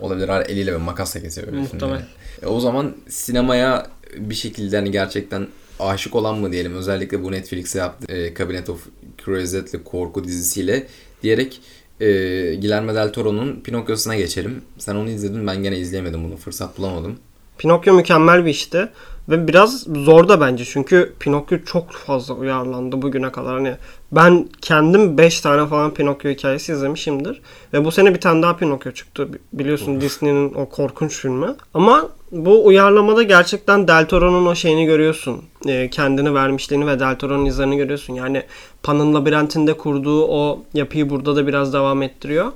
Olabilir 0.00 0.28
hala 0.28 0.42
eliyle 0.42 0.72
ve 0.72 0.76
makasla 0.76 1.20
kesiyor 1.20 1.48
Muhtemelen. 1.48 2.02
E, 2.42 2.46
o 2.46 2.60
zaman 2.60 2.94
sinemaya 3.08 3.86
bir 4.16 4.34
şekilde 4.34 4.76
hani 4.76 4.90
gerçekten 4.90 5.48
aşık 5.80 6.14
olan 6.14 6.38
mı 6.38 6.52
diyelim 6.52 6.74
özellikle 6.74 7.24
bu 7.24 7.32
Netflix'e 7.32 7.78
yaptı 7.78 8.12
e, 8.12 8.34
Cabinet 8.34 8.70
of 8.70 8.86
Curiosity'li 9.24 9.84
korku 9.84 10.24
dizisiyle 10.24 10.86
diyerek 11.22 11.60
e, 12.00 12.06
Guillermo 12.54 12.94
del 12.94 13.12
Toro'nun 13.12 13.60
Pinokyo'suna 13.64 14.16
geçelim. 14.16 14.62
Sen 14.78 14.94
onu 14.94 15.10
izledin 15.10 15.46
ben 15.46 15.62
gene 15.62 15.78
izleyemedim 15.78 16.24
bunu 16.24 16.36
fırsat 16.36 16.78
bulamadım. 16.78 17.16
Pinokyo 17.58 17.94
mükemmel 17.94 18.44
bir 18.44 18.50
işti. 18.50 18.88
Ve 19.28 19.48
biraz 19.48 19.80
zor 19.80 20.28
da 20.28 20.40
bence 20.40 20.64
çünkü 20.64 21.12
Pinokyo 21.20 21.58
çok 21.66 21.92
fazla 21.92 22.34
uyarlandı 22.34 23.02
bugüne 23.02 23.32
kadar. 23.32 23.54
Hani 23.54 23.74
ben 24.12 24.48
kendim 24.60 25.18
5 25.18 25.40
tane 25.40 25.68
falan 25.68 25.94
Pinokyo 25.94 26.30
hikayesi 26.30 26.72
izlemişimdir. 26.72 27.40
Ve 27.72 27.84
bu 27.84 27.92
sene 27.92 28.14
bir 28.14 28.20
tane 28.20 28.42
daha 28.42 28.56
Pinokyo 28.56 28.92
çıktı. 28.92 29.28
Biliyorsun 29.52 30.00
Disney'nin 30.00 30.54
o 30.54 30.68
korkunç 30.68 31.12
filmi. 31.12 31.46
Ama 31.74 32.08
bu 32.32 32.66
uyarlamada 32.66 33.22
gerçekten 33.22 33.88
Del 33.88 34.06
Toro'nun 34.06 34.46
o 34.46 34.54
şeyini 34.54 34.86
görüyorsun. 34.86 35.42
Ee, 35.68 35.90
kendini 35.90 36.34
vermişliğini 36.34 36.86
ve 36.86 37.00
Del 37.00 37.18
Toro'nun 37.18 37.44
izlerini 37.44 37.76
görüyorsun. 37.76 38.14
Yani 38.14 38.42
Pan'ın 38.82 39.14
labirentinde 39.14 39.76
kurduğu 39.76 40.26
o 40.26 40.62
yapıyı 40.74 41.10
burada 41.10 41.36
da 41.36 41.46
biraz 41.46 41.72
devam 41.72 42.02
ettiriyor. 42.02 42.52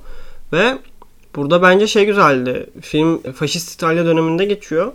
Ve 0.52 0.78
burada 1.36 1.62
bence 1.62 1.86
şey 1.86 2.06
güzeldi. 2.06 2.66
Film 2.80 3.32
faşist 3.32 3.74
İtalya 3.74 4.04
döneminde 4.04 4.44
geçiyor 4.44 4.92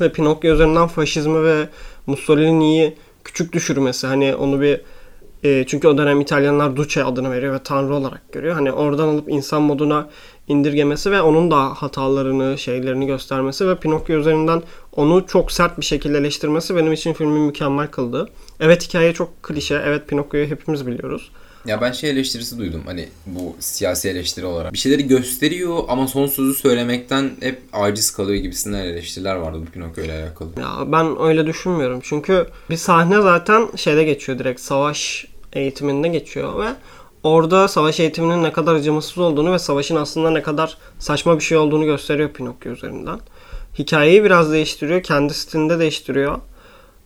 ve 0.00 0.12
Pinokyo 0.12 0.54
üzerinden 0.54 0.86
faşizmi 0.86 1.44
ve 1.44 1.68
Mussolini'yi 2.06 2.96
küçük 3.24 3.52
düşürmesi 3.52 4.06
hani 4.06 4.34
onu 4.34 4.60
bir 4.60 4.80
e, 5.44 5.64
çünkü 5.66 5.88
o 5.88 5.98
dönem 5.98 6.20
İtalyanlar 6.20 6.76
Duce 6.76 7.04
adını 7.04 7.30
veriyor 7.30 7.54
ve 7.54 7.62
tanrı 7.62 7.94
olarak 7.94 8.32
görüyor. 8.32 8.54
Hani 8.54 8.72
oradan 8.72 9.08
alıp 9.08 9.28
insan 9.28 9.62
moduna 9.62 10.08
indirgemesi 10.48 11.10
ve 11.10 11.22
onun 11.22 11.50
da 11.50 11.56
hatalarını, 11.56 12.58
şeylerini 12.58 13.06
göstermesi 13.06 13.68
ve 13.68 13.76
Pinokyo 13.76 14.18
üzerinden 14.18 14.62
onu 14.96 15.26
çok 15.26 15.52
sert 15.52 15.80
bir 15.80 15.84
şekilde 15.84 16.18
eleştirmesi 16.18 16.76
benim 16.76 16.92
için 16.92 17.12
filmi 17.12 17.40
mükemmel 17.40 17.86
kıldı. 17.86 18.28
Evet 18.60 18.88
hikaye 18.88 19.12
çok 19.12 19.42
klişe. 19.42 19.82
Evet 19.86 20.08
Pinokyo'yu 20.08 20.46
hepimiz 20.46 20.86
biliyoruz. 20.86 21.30
Ya 21.66 21.80
ben 21.80 21.92
şey 21.92 22.10
eleştirisi 22.10 22.58
duydum 22.58 22.82
hani 22.86 23.08
bu 23.26 23.56
siyasi 23.60 24.08
eleştiri 24.08 24.46
olarak. 24.46 24.72
Bir 24.72 24.78
şeyleri 24.78 25.06
gösteriyor 25.06 25.78
ama 25.88 26.06
son 26.06 26.26
sözü 26.26 26.54
söylemekten 26.54 27.30
hep 27.40 27.62
aciz 27.72 28.10
kalıyor 28.10 28.42
gibisinden 28.42 28.84
eleştiriler 28.84 29.36
vardı 29.36 29.58
bu 29.66 29.70
Pinokyo 29.70 30.04
ile 30.04 30.22
alakalı. 30.22 30.48
Ya 30.60 30.92
ben 30.92 31.22
öyle 31.22 31.46
düşünmüyorum. 31.46 32.00
Çünkü 32.02 32.46
bir 32.70 32.76
sahne 32.76 33.22
zaten 33.22 33.68
şeyde 33.76 34.04
geçiyor 34.04 34.38
direkt 34.38 34.60
savaş 34.60 35.26
eğitiminde 35.52 36.08
geçiyor 36.08 36.64
ve 36.64 36.68
orada 37.22 37.68
savaş 37.68 38.00
eğitiminin 38.00 38.42
ne 38.42 38.52
kadar 38.52 38.74
acımasız 38.74 39.18
olduğunu 39.18 39.52
ve 39.52 39.58
savaşın 39.58 39.96
aslında 39.96 40.30
ne 40.30 40.42
kadar 40.42 40.78
saçma 40.98 41.38
bir 41.38 41.44
şey 41.44 41.58
olduğunu 41.58 41.84
gösteriyor 41.84 42.30
Pinokyo 42.30 42.72
üzerinden. 42.72 43.20
Hikayeyi 43.78 44.24
biraz 44.24 44.52
değiştiriyor, 44.52 45.02
kendi 45.02 45.34
stilinde 45.34 45.78
değiştiriyor. 45.78 46.38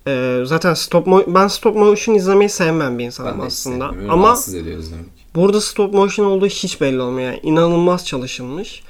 Ee, 0.07 0.43
zaten 0.47 0.75
stop 0.75 1.07
mo- 1.07 1.35
ben 1.35 1.49
stop 1.49 1.77
motion 1.77 2.15
izlemeyi 2.15 2.49
sevmem 2.49 2.99
bir 2.99 3.05
insanım 3.05 3.41
Ben 3.41 3.47
aslında. 3.47 3.85
Ama. 4.13 4.29
Burada 5.35 5.61
stop 5.61 5.95
motion 5.95 6.27
olduğu 6.27 6.47
hiç 6.47 6.81
belli 6.81 7.01
olmuyor. 7.01 7.27
Yani 7.33 7.41
inanılmaz 7.43 8.07
çalışılmış. 8.07 8.83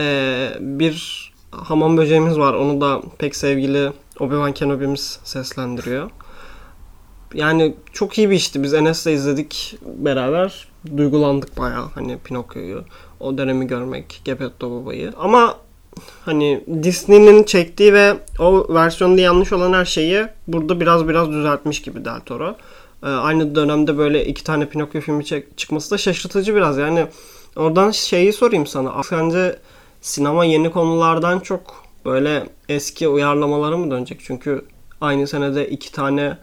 Ee, 0.00 0.48
bir 0.60 1.32
hamam 1.50 1.96
böceğimiz 1.96 2.38
var. 2.38 2.54
Onu 2.54 2.80
da 2.80 3.02
pek 3.18 3.36
sevgili 3.36 3.92
Obi-Wan 4.20 4.54
Kenobi'miz 4.54 5.18
seslendiriyor. 5.24 6.10
Yani 7.34 7.74
çok 7.92 8.18
iyi 8.18 8.30
bir 8.30 8.34
işti. 8.34 8.62
Biz 8.62 8.74
Enes'le 8.74 9.06
izledik 9.06 9.78
beraber. 9.82 10.68
Duygulandık 10.96 11.58
bayağı 11.58 11.88
hani 11.94 12.18
Pinokyo'yu. 12.18 12.84
O 13.20 13.38
dönemi 13.38 13.66
görmek, 13.66 14.20
Geppetto 14.24 14.70
babayı. 14.70 15.12
Ama 15.18 15.58
hani 16.24 16.64
Disney'nin 16.82 17.42
çektiği 17.42 17.92
ve 17.92 18.14
o 18.38 18.74
versiyonda 18.74 19.20
yanlış 19.20 19.52
olan 19.52 19.72
her 19.72 19.84
şeyi 19.84 20.26
burada 20.48 20.80
biraz 20.80 21.08
biraz 21.08 21.30
düzeltmiş 21.30 21.82
gibi 21.82 22.04
Del 22.04 22.20
Toro. 22.20 22.56
Ee, 23.02 23.06
aynı 23.06 23.54
dönemde 23.54 23.98
böyle 23.98 24.26
iki 24.26 24.44
tane 24.44 24.68
Pinokyo 24.68 25.00
filmi 25.00 25.24
çek- 25.24 25.58
çıkması 25.58 25.90
da 25.90 25.98
şaşırtıcı 25.98 26.54
biraz. 26.54 26.78
Yani 26.78 27.06
oradan 27.56 27.90
şeyi 27.90 28.32
sorayım 28.32 28.66
sana. 28.66 29.02
Sence 29.02 29.58
sinema 30.00 30.44
yeni 30.44 30.70
konulardan 30.70 31.40
çok 31.40 31.84
böyle 32.04 32.46
eski 32.68 33.08
uyarlamalara 33.08 33.76
mı 33.76 33.90
dönecek? 33.90 34.20
Çünkü 34.24 34.64
aynı 35.00 35.26
senede 35.26 35.68
iki 35.68 35.92
tane 35.92 36.38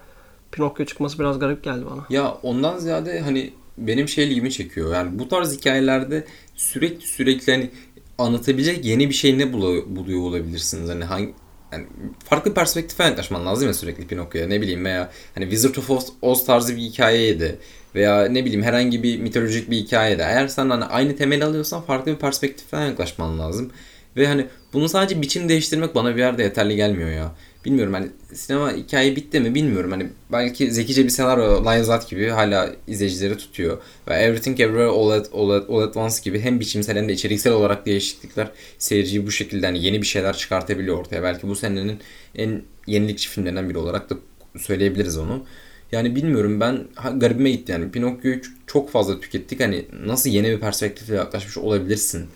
Pinokyo 0.51 0.85
çıkması 0.85 1.19
biraz 1.19 1.39
garip 1.39 1.63
geldi 1.63 1.85
bana. 1.91 2.05
Ya 2.09 2.37
ondan 2.43 2.77
ziyade 2.77 3.19
hani 3.19 3.53
benim 3.77 4.07
şey 4.07 4.27
ilgimi 4.27 4.51
çekiyor. 4.51 4.93
Yani 4.93 5.19
bu 5.19 5.29
tarz 5.29 5.57
hikayelerde 5.57 6.23
sürekli 6.55 7.07
sürekli 7.07 7.53
hani 7.53 7.69
anlatabilecek 8.17 8.85
yeni 8.85 9.09
bir 9.09 9.13
şey 9.13 9.37
ne 9.37 9.43
bulu- 9.53 9.95
buluyor 9.95 10.21
olabilirsiniz? 10.21 10.89
Hani 10.89 11.03
hangi 11.03 11.33
yani 11.71 11.85
farklı 12.23 12.53
perspektife 12.53 13.03
yaklaşman 13.03 13.45
lazım 13.45 13.67
ya 13.67 13.73
sürekli 13.73 14.07
Pinokyo'ya 14.07 14.47
ne 14.47 14.61
bileyim 14.61 14.85
veya 14.85 15.11
hani 15.35 15.45
Wizard 15.45 15.75
of 15.75 15.89
Oz, 15.89 16.05
Oz 16.21 16.45
tarzı 16.45 16.75
bir 16.75 16.81
hikayeydi 16.81 17.59
veya 17.95 18.25
ne 18.25 18.45
bileyim 18.45 18.63
herhangi 18.63 19.03
bir 19.03 19.19
mitolojik 19.19 19.71
bir 19.71 19.77
hikayeydi. 19.77 20.21
Eğer 20.21 20.47
sen 20.47 20.69
hani 20.69 20.83
aynı 20.85 21.15
temeli 21.15 21.45
alıyorsan 21.45 21.81
farklı 21.81 22.11
bir 22.11 22.17
perspektiften 22.17 22.85
yaklaşman 22.85 23.39
lazım. 23.39 23.71
Ve 24.17 24.27
hani 24.27 24.45
bunu 24.73 24.89
sadece 24.89 25.21
biçim 25.21 25.49
değiştirmek 25.49 25.95
bana 25.95 26.15
bir 26.15 26.19
yerde 26.19 26.43
yeterli 26.43 26.75
gelmiyor 26.75 27.09
ya. 27.09 27.31
Bilmiyorum 27.65 27.93
hani 27.93 28.07
sinema 28.33 28.73
hikaye 28.73 29.15
bitti 29.15 29.39
mi 29.39 29.55
bilmiyorum. 29.55 29.91
Hani 29.91 30.07
belki 30.31 30.71
zekice 30.71 31.03
bir 31.03 31.09
senaryo 31.09 31.63
Lionsgate 31.65 32.15
gibi 32.15 32.29
hala 32.29 32.75
izleyicileri 32.87 33.37
tutuyor. 33.37 33.77
Ve 34.07 34.13
Everything 34.13 34.59
Everywhere 34.59 34.89
All 34.89 35.09
at, 35.09 35.29
All 35.33 35.49
at, 35.49 35.69
All 35.69 35.81
at 35.81 35.97
Once 35.97 36.15
gibi 36.23 36.39
hem 36.39 36.59
biçimsel 36.59 36.97
hem 36.97 37.09
de 37.09 37.13
içeriksel 37.13 37.53
olarak 37.53 37.85
değişiklikler 37.85 38.51
seyirciyi 38.77 39.27
bu 39.27 39.31
şekilde 39.31 39.65
hani 39.65 39.83
yeni 39.83 40.01
bir 40.01 40.07
şeyler 40.07 40.37
çıkartabiliyor 40.37 40.97
ortaya. 40.97 41.23
Belki 41.23 41.47
bu 41.47 41.55
senenin 41.55 41.99
en 42.35 42.61
yenilikçi 42.87 43.29
filmlerinden 43.29 43.69
biri 43.69 43.77
olarak 43.77 44.09
da 44.09 44.15
söyleyebiliriz 44.57 45.17
onu. 45.17 45.45
Yani 45.91 46.15
bilmiyorum 46.15 46.59
ben 46.59 46.87
garibime 47.15 47.51
gitti 47.51 47.71
yani. 47.71 47.91
Pinokyo'yu 47.91 48.41
çok 48.67 48.91
fazla 48.91 49.19
tükettik. 49.19 49.59
Hani 49.59 49.85
nasıl 50.05 50.29
yeni 50.29 50.49
bir 50.49 50.59
perspektifle 50.59 51.15
yaklaşmış 51.15 51.57
olabilirsin? 51.57 52.27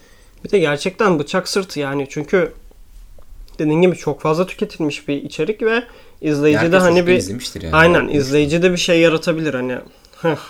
Bir 0.44 0.51
de 0.51 0.60
gerçekten 0.60 1.20
bıçak 1.20 1.48
sırtı 1.48 1.80
yani 1.80 2.08
çünkü 2.10 2.51
dediğin 3.65 3.82
gibi 3.82 3.96
çok 3.96 4.22
fazla 4.22 4.46
tüketilmiş 4.46 5.08
bir 5.08 5.24
içerik 5.24 5.62
ve 5.62 5.84
izleyici 6.22 6.72
de 6.72 6.77
hani 6.77 7.08
bir 7.08 7.62
yani. 7.63 7.75
aynen 7.75 8.08
izleyici 8.08 8.63
de 8.63 8.72
bir 8.72 8.77
şey 8.77 9.00
yaratabilir 9.00 9.53
hani 9.53 9.77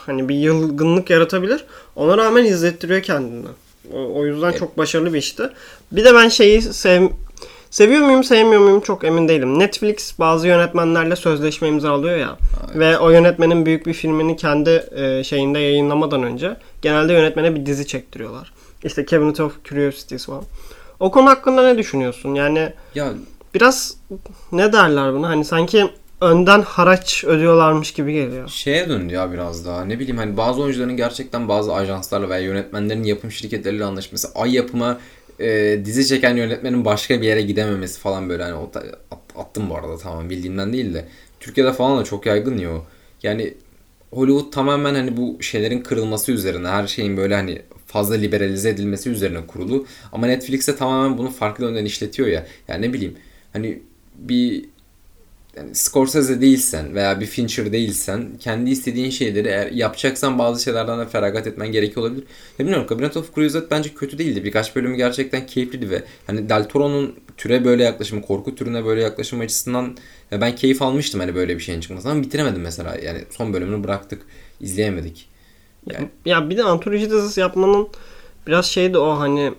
hani 0.06 0.30
bir 0.30 0.36
yılgınlık 0.36 1.10
yaratabilir. 1.10 1.66
Ona 1.96 2.18
rağmen 2.18 2.46
izlettiriyor 2.46 3.02
kendini. 3.02 3.46
O, 3.94 4.20
o 4.20 4.26
yüzden 4.26 4.52
çok 4.52 4.78
başarılı 4.78 5.14
bir 5.14 5.20
işti. 5.20 5.50
Bir 5.92 6.06
de 6.06 6.16
ben 6.16 6.30
şeyi 6.30 6.62
sev 6.62 7.10
Seviyor 7.74 8.02
muyum 8.02 8.24
sevmiyor 8.24 8.62
muyum 8.62 8.82
çok 8.82 9.04
emin 9.04 9.28
değilim. 9.28 9.60
Netflix 9.60 10.20
bazı 10.20 10.48
yönetmenlerle 10.48 11.16
sözleşme 11.16 11.68
imzalıyor 11.68 12.18
ya. 12.18 12.38
Evet. 12.66 12.80
Ve 12.80 12.98
o 12.98 13.10
yönetmenin 13.10 13.66
büyük 13.66 13.88
bir 13.88 13.94
filmini 13.94 14.38
kendi 14.38 14.84
e, 14.96 15.24
şeyinde 15.24 15.60
yayınlamadan 15.60 16.24
önce 16.24 16.58
genelde 16.82 17.14
yönetmene 17.14 17.56
bir 17.56 17.66
dizi 17.66 17.88
çektiriyorlar. 17.88 18.54
İşte 18.84 19.06
Cabinet 19.06 19.40
of 19.40 19.64
Curiosities 19.66 20.26
falan. 20.26 20.44
O 21.04 21.12
konu 21.12 21.30
hakkında 21.30 21.64
ne 21.64 21.78
düşünüyorsun? 21.78 22.36
Yani 22.36 22.74
Ya 22.96 23.14
biraz 23.54 23.98
ne 24.52 24.74
derler 24.74 25.14
buna? 25.14 25.30
Hani 25.30 25.46
sanki 25.46 25.90
önden 26.22 26.62
haraç 26.62 27.24
ödüyorlarmış 27.24 27.94
gibi 27.94 28.14
geliyor. 28.14 28.50
şeye 28.50 28.90
döndü 28.90 29.14
ya 29.14 29.32
biraz 29.32 29.66
daha. 29.66 29.86
Ne 29.86 30.00
bileyim 30.00 30.18
hani 30.18 30.38
bazı 30.38 30.62
oyuncuların 30.62 30.98
gerçekten 30.98 31.48
bazı 31.48 31.74
ajanslarla 31.74 32.30
veya 32.30 32.40
yönetmenlerin 32.40 33.04
yapım 33.04 33.32
şirketleriyle 33.32 33.86
anlaşması. 33.86 34.28
Ay 34.36 34.56
yapıma 34.56 35.00
e, 35.40 35.80
dizi 35.86 36.08
çeken 36.08 36.36
yönetmenin 36.36 36.86
başka 36.86 37.22
bir 37.22 37.28
yere 37.28 37.42
gidememesi 37.42 38.00
falan 38.00 38.30
böyle 38.30 38.44
hani 38.44 38.56
attım 39.36 39.70
bu 39.70 39.78
arada 39.78 39.98
tamam 39.98 40.30
bildiğimden 40.30 40.74
değil 40.74 40.94
de. 40.94 41.06
Türkiye'de 41.40 41.74
falan 41.74 42.00
da 42.00 42.04
çok 42.04 42.26
yaygın 42.26 42.58
ya 42.58 42.70
o. 42.72 42.86
Yani 43.24 43.54
Hollywood 44.12 44.52
tamamen 44.52 44.96
hani 44.96 45.18
bu 45.18 45.44
şeylerin 45.44 45.82
kırılması 45.82 46.32
üzerine, 46.32 46.68
her 46.68 46.88
şeyin 46.88 47.18
böyle 47.18 47.36
hani 47.36 47.62
fazla 47.94 48.16
liberalize 48.16 48.70
edilmesi 48.70 49.10
üzerine 49.10 49.48
kurulu. 49.48 49.86
Ama 50.12 50.28
Netflix'e 50.28 50.76
tamamen 50.76 51.18
bunu 51.18 51.30
farklı 51.30 51.66
yönden 51.66 51.86
işletiyor 51.86 52.28
ya. 52.28 52.46
Yani 52.68 52.88
ne 52.88 52.94
bileyim 52.94 53.16
hani 53.54 53.80
bir 54.16 54.66
yani 55.58 55.76
Scorsese 55.76 56.42
değilsen 56.42 56.96
veya 56.96 57.20
bir 57.20 57.26
Fincher 57.26 57.72
değilsen 57.72 58.28
kendi 58.40 58.70
istediğin 58.70 59.10
şeyleri 59.10 59.48
eğer 59.48 59.72
yapacaksan 59.72 60.40
bazı 60.40 60.64
şeylerden 60.64 61.00
de 61.00 61.06
feragat 61.08 61.48
etmen 61.48 61.72
gerekiyor 61.72 62.06
olabilir. 62.06 62.24
Ya 62.60 62.66
bilmiyorum 62.66 62.88
Cabinet 62.90 63.18
of 63.18 63.36
Curiosity 63.36 63.66
bence 63.72 63.94
kötü 63.94 64.18
değildi. 64.18 64.44
Birkaç 64.44 64.76
bölümü 64.76 64.98
gerçekten 64.98 65.46
keyifliydi 65.46 65.90
ve 65.90 66.04
hani 66.28 66.50
Del 66.50 66.70
Toro'nun 66.70 67.16
türe 67.38 67.66
böyle 67.66 67.84
yaklaşımı, 67.84 68.22
korku 68.22 68.56
türüne 68.56 68.86
böyle 68.86 69.02
yaklaşım 69.02 69.40
açısından 69.40 69.98
ben 70.32 70.56
keyif 70.56 70.82
almıştım 70.82 71.20
hani 71.20 71.36
böyle 71.36 71.56
bir 71.58 71.64
şeyin 71.64 71.80
çıkmasından 71.80 72.24
bitiremedim 72.24 72.62
mesela. 72.62 72.98
Yani 73.04 73.20
son 73.30 73.54
bölümünü 73.54 73.84
bıraktık. 73.84 74.22
izleyemedik. 74.62 75.33
Yani 75.92 76.10
Ya 76.26 76.50
bir 76.50 76.58
de 76.58 76.64
antoloji 76.64 77.12
dizisi 77.12 77.40
yapmanın 77.40 77.88
biraz 78.48 78.66
şey 78.66 78.94
de 78.94 78.98
o 78.98 79.20
hani 79.20 79.54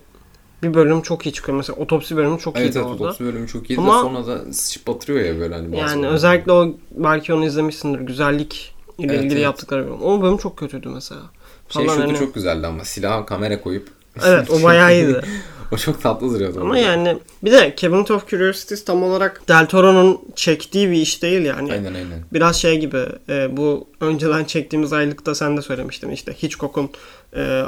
bir 0.63 0.73
bölüm 0.73 1.01
çok 1.01 1.25
iyi 1.25 1.33
çıkıyor. 1.33 1.57
Mesela 1.57 1.79
otopsi 1.79 2.15
bölümü 2.17 2.39
çok 2.39 2.57
evet 2.57 2.67
iyiydi 2.69 2.77
evet 2.77 2.87
orada. 2.87 3.03
otopsi 3.03 3.25
bölümü 3.25 3.47
çok 3.47 3.69
iyiydi 3.69 3.81
Ama- 3.81 4.01
sonra 4.01 4.27
da 4.27 4.41
batırıyor 4.87 5.25
ya 5.25 5.39
böyle 5.39 5.55
hani 5.55 5.67
bazı 5.71 5.81
Yani 5.81 5.91
bölümler. 5.93 6.09
özellikle 6.09 6.51
o 6.51 6.75
belki 6.91 7.33
onu 7.33 7.45
izlemişsindir. 7.45 7.99
Güzellik 7.99 8.75
ile 8.97 9.07
Evet, 9.13 9.19
ilgili 9.19 9.33
evet. 9.33 9.43
yaptıkları 9.43 9.83
bölüm. 9.85 10.01
O 10.01 10.21
bölüm 10.21 10.37
çok 10.37 10.57
kötüydü 10.57 10.89
mesela. 10.89 11.21
şey 11.69 11.85
Falan 11.85 11.95
şutu 11.95 12.07
hani- 12.07 12.17
çok 12.19 12.35
güzeldi 12.35 12.67
ama 12.67 12.85
silaha 12.85 13.25
kamera 13.25 13.61
koyup 13.61 13.87
Evet 14.25 14.49
o 14.51 14.63
bayağı 14.63 14.93
iyiydi. 14.93 15.21
o 15.71 15.77
çok 15.77 16.01
tatlı 16.01 16.33
duruyordu. 16.33 16.61
Ama 16.61 16.69
orada. 16.69 16.79
yani 16.79 17.17
bir 17.43 17.51
de 17.51 17.73
Cabinet 17.77 18.11
of 18.11 18.29
Curiosities 18.29 18.85
tam 18.85 19.03
olarak 19.03 19.47
Del 19.47 19.65
Toro'nun 19.65 20.19
çektiği 20.35 20.89
bir 20.89 20.95
iş 20.95 21.21
değil 21.21 21.41
yani. 21.45 21.71
Aynen 21.71 21.93
aynen. 21.93 22.23
Biraz 22.33 22.55
şey 22.55 22.79
gibi 22.79 23.05
e, 23.29 23.57
bu 23.57 23.87
önceden 24.01 24.43
çektiğimiz 24.43 24.93
aylıkta 24.93 25.35
sen 25.35 25.57
de 25.57 25.61
söylemiştin 25.61 26.09
işte 26.09 26.33
Hitchcock'un 26.43 26.89
e, 27.35 27.63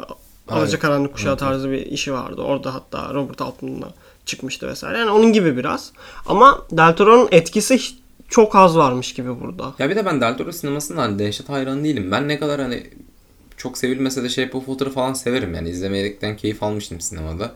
Alacakaranlık 0.49 1.13
Kuşağı 1.13 1.31
Evet, 1.31 1.39
tarzı 1.39 1.71
bir 1.71 1.85
işi 1.85 2.13
vardı. 2.13 2.41
Orada 2.41 2.73
hatta 2.73 3.13
Robert 3.13 3.41
Altman'la 3.41 3.93
çıkmıştı 4.25 4.67
vesaire. 4.67 4.97
Yani 4.97 5.11
onun 5.11 5.33
gibi 5.33 5.57
biraz. 5.57 5.91
Ama 6.25 6.65
Del 6.71 6.95
Toro'nun 6.95 7.27
etkisi 7.31 7.79
çok 8.29 8.55
az 8.55 8.77
varmış 8.77 9.13
gibi 9.13 9.41
burada. 9.41 9.73
Ya 9.79 9.89
bir 9.89 9.95
de 9.95 10.05
ben 10.05 10.21
Del 10.21 10.37
Toro 10.37 10.51
sinemasının 10.51 10.97
hani 10.97 11.19
dehşet 11.19 11.49
hayranı 11.49 11.83
değilim. 11.83 12.11
Ben 12.11 12.27
ne 12.27 12.39
kadar 12.39 12.61
hani 12.61 12.87
çok 13.57 13.77
sevilmese 13.77 14.23
de 14.23 14.29
Shape 14.29 14.57
of 14.57 14.65
Water'ı 14.65 14.89
falan 14.89 15.13
severim 15.13 15.53
yani. 15.53 15.69
izlemekten 15.69 16.37
keyif 16.37 16.63
almıştım 16.63 17.01
sinemada. 17.01 17.51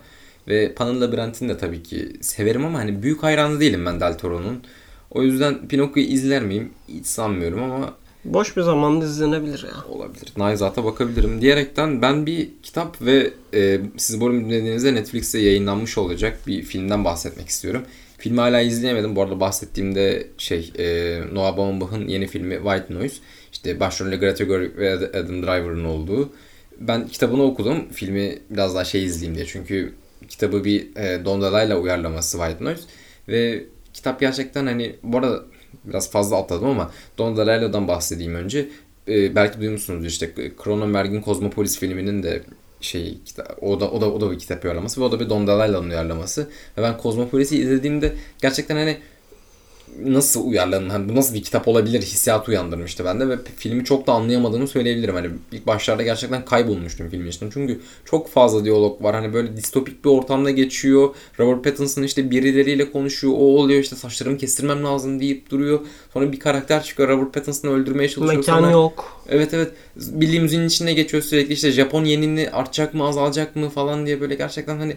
Ve 0.48 0.74
Pan'ın 0.74 1.00
Labirent'ini 1.00 1.48
de 1.48 1.58
tabii 1.58 1.82
ki 1.82 2.12
severim 2.20 2.64
ama 2.64 2.78
hani 2.78 3.02
büyük 3.02 3.22
hayranı 3.22 3.60
değilim 3.60 3.86
ben 3.86 4.00
Del 4.00 4.18
Toro'nun. 4.18 4.62
O 5.10 5.22
yüzden 5.22 5.68
Pinokyo'yu 5.68 6.08
izler 6.08 6.42
miyim? 6.42 6.70
Hiç 6.88 7.06
sanmıyorum 7.06 7.62
ama 7.62 7.94
Boş 8.24 8.56
bir 8.56 8.62
zamanda 8.62 9.04
izlenebilir 9.04 9.64
ya. 9.64 9.94
olabilir. 9.94 10.32
Nayzat'a 10.36 10.84
bakabilirim 10.84 11.40
diyerekten 11.42 12.02
ben 12.02 12.26
bir 12.26 12.48
kitap 12.62 13.02
ve 13.02 13.30
e, 13.54 13.80
siz 13.96 14.20
bu 14.20 14.26
bölümü 14.26 14.44
dinlediğinizde 14.44 14.94
Netflix'te 14.94 15.38
yayınlanmış 15.38 15.98
olacak 15.98 16.38
bir 16.46 16.62
filmden 16.62 17.04
bahsetmek 17.04 17.48
istiyorum. 17.48 17.82
Filmi 18.18 18.40
hala 18.40 18.60
izleyemedim. 18.60 19.16
Bu 19.16 19.22
arada 19.22 19.40
bahsettiğimde 19.40 20.26
şey 20.38 20.72
e, 20.78 21.18
Noah 21.32 21.56
Baumbach'ın 21.56 22.08
yeni 22.08 22.26
filmi 22.26 22.54
White 22.56 22.94
Noise. 22.94 23.16
İşte 23.52 23.80
başrolünde 23.80 24.16
Greta 24.16 24.44
Gerwig 24.44 24.76
ve 24.78 24.92
Adam 24.92 25.42
Driver'ın 25.42 25.84
olduğu. 25.84 26.32
Ben 26.80 27.08
kitabını 27.08 27.42
okudum. 27.42 27.88
Filmi 27.92 28.38
biraz 28.50 28.74
daha 28.74 28.84
şey 28.84 29.04
izleyeyim 29.04 29.34
diye. 29.36 29.46
Çünkü 29.46 29.92
kitabı 30.32 30.64
bir 30.64 30.96
e, 30.96 31.24
Don 31.24 31.42
DeLillo 31.42 31.82
uyarlaması 31.82 32.38
White 32.38 32.64
Noise. 32.64 32.82
Ve 33.28 33.64
kitap 33.94 34.20
gerçekten 34.20 34.66
hani 34.66 34.96
bu 35.02 35.18
arada 35.18 35.42
biraz 35.84 36.10
fazla 36.10 36.36
atladım 36.36 36.68
ama 36.68 36.90
Don 37.18 37.36
DeLillo'dan 37.36 37.88
bahsedeyim 37.88 38.34
önce. 38.34 38.68
E, 39.08 39.34
belki 39.34 39.60
duymuşsunuz 39.60 40.06
işte 40.06 40.32
Cronenberg'in 40.64 41.20
Kozmopolis 41.20 41.78
filminin 41.78 42.22
de 42.22 42.42
şey 42.80 43.18
o 43.60 43.80
da 43.80 43.90
o 43.90 44.00
da 44.00 44.12
o 44.12 44.20
da 44.20 44.30
bir 44.30 44.38
kitap 44.38 44.64
uyarlaması 44.64 45.00
ve 45.00 45.04
o 45.04 45.12
da 45.12 45.20
bir 45.20 45.30
Don 45.30 45.46
uyarlaması. 45.90 46.48
Ve 46.78 46.82
ben 46.82 46.98
Kozmopolis'i 46.98 47.58
izlediğimde 47.58 48.12
gerçekten 48.42 48.76
hani 48.76 48.96
nasıl 50.04 50.46
uyarlanır, 50.46 50.88
hani 50.88 51.08
bu 51.08 51.14
nasıl 51.14 51.34
bir 51.34 51.42
kitap 51.42 51.68
olabilir 51.68 52.02
hissiyatı 52.02 52.50
uyandırmıştı 52.50 53.04
bende 53.04 53.28
ve 53.28 53.36
filmi 53.56 53.84
çok 53.84 54.06
da 54.06 54.12
anlayamadığımı 54.12 54.68
söyleyebilirim. 54.68 55.14
Hani 55.14 55.28
ilk 55.52 55.66
başlarda 55.66 56.02
gerçekten 56.02 56.44
kaybolmuştum 56.44 57.08
filmin 57.08 57.26
içinde. 57.26 57.50
Çünkü 57.54 57.80
çok 58.04 58.28
fazla 58.28 58.64
diyalog 58.64 59.02
var. 59.02 59.14
Hani 59.14 59.34
böyle 59.34 59.56
distopik 59.56 60.04
bir 60.04 60.10
ortamda 60.10 60.50
geçiyor. 60.50 61.14
Robert 61.40 61.64
Pattinson 61.64 62.02
işte 62.02 62.30
birileriyle 62.30 62.90
konuşuyor. 62.90 63.34
O 63.34 63.36
oluyor 63.36 63.80
işte 63.80 63.96
saçlarımı 63.96 64.38
kestirmem 64.38 64.84
lazım 64.84 65.20
deyip 65.20 65.50
duruyor. 65.50 65.80
Sonra 66.12 66.32
bir 66.32 66.40
karakter 66.40 66.82
çıkıyor. 66.82 67.08
Robert 67.08 67.34
Pattinson'ı 67.34 67.72
öldürmeye 67.72 68.08
çalışıyor. 68.08 68.40
Mekan 68.40 68.58
Sonra- 68.58 68.70
yok. 68.70 69.22
Evet 69.28 69.54
evet. 69.54 69.70
Bir 69.96 70.32
limuzinin 70.32 70.68
içinde 70.68 70.92
geçiyor 70.92 71.22
sürekli 71.22 71.52
işte 71.52 71.70
Japon 71.70 72.04
yenini 72.04 72.50
artacak 72.50 72.94
mı 72.94 73.04
azalacak 73.04 73.56
mı 73.56 73.70
falan 73.70 74.06
diye 74.06 74.20
böyle 74.20 74.34
gerçekten 74.34 74.78
hani 74.78 74.96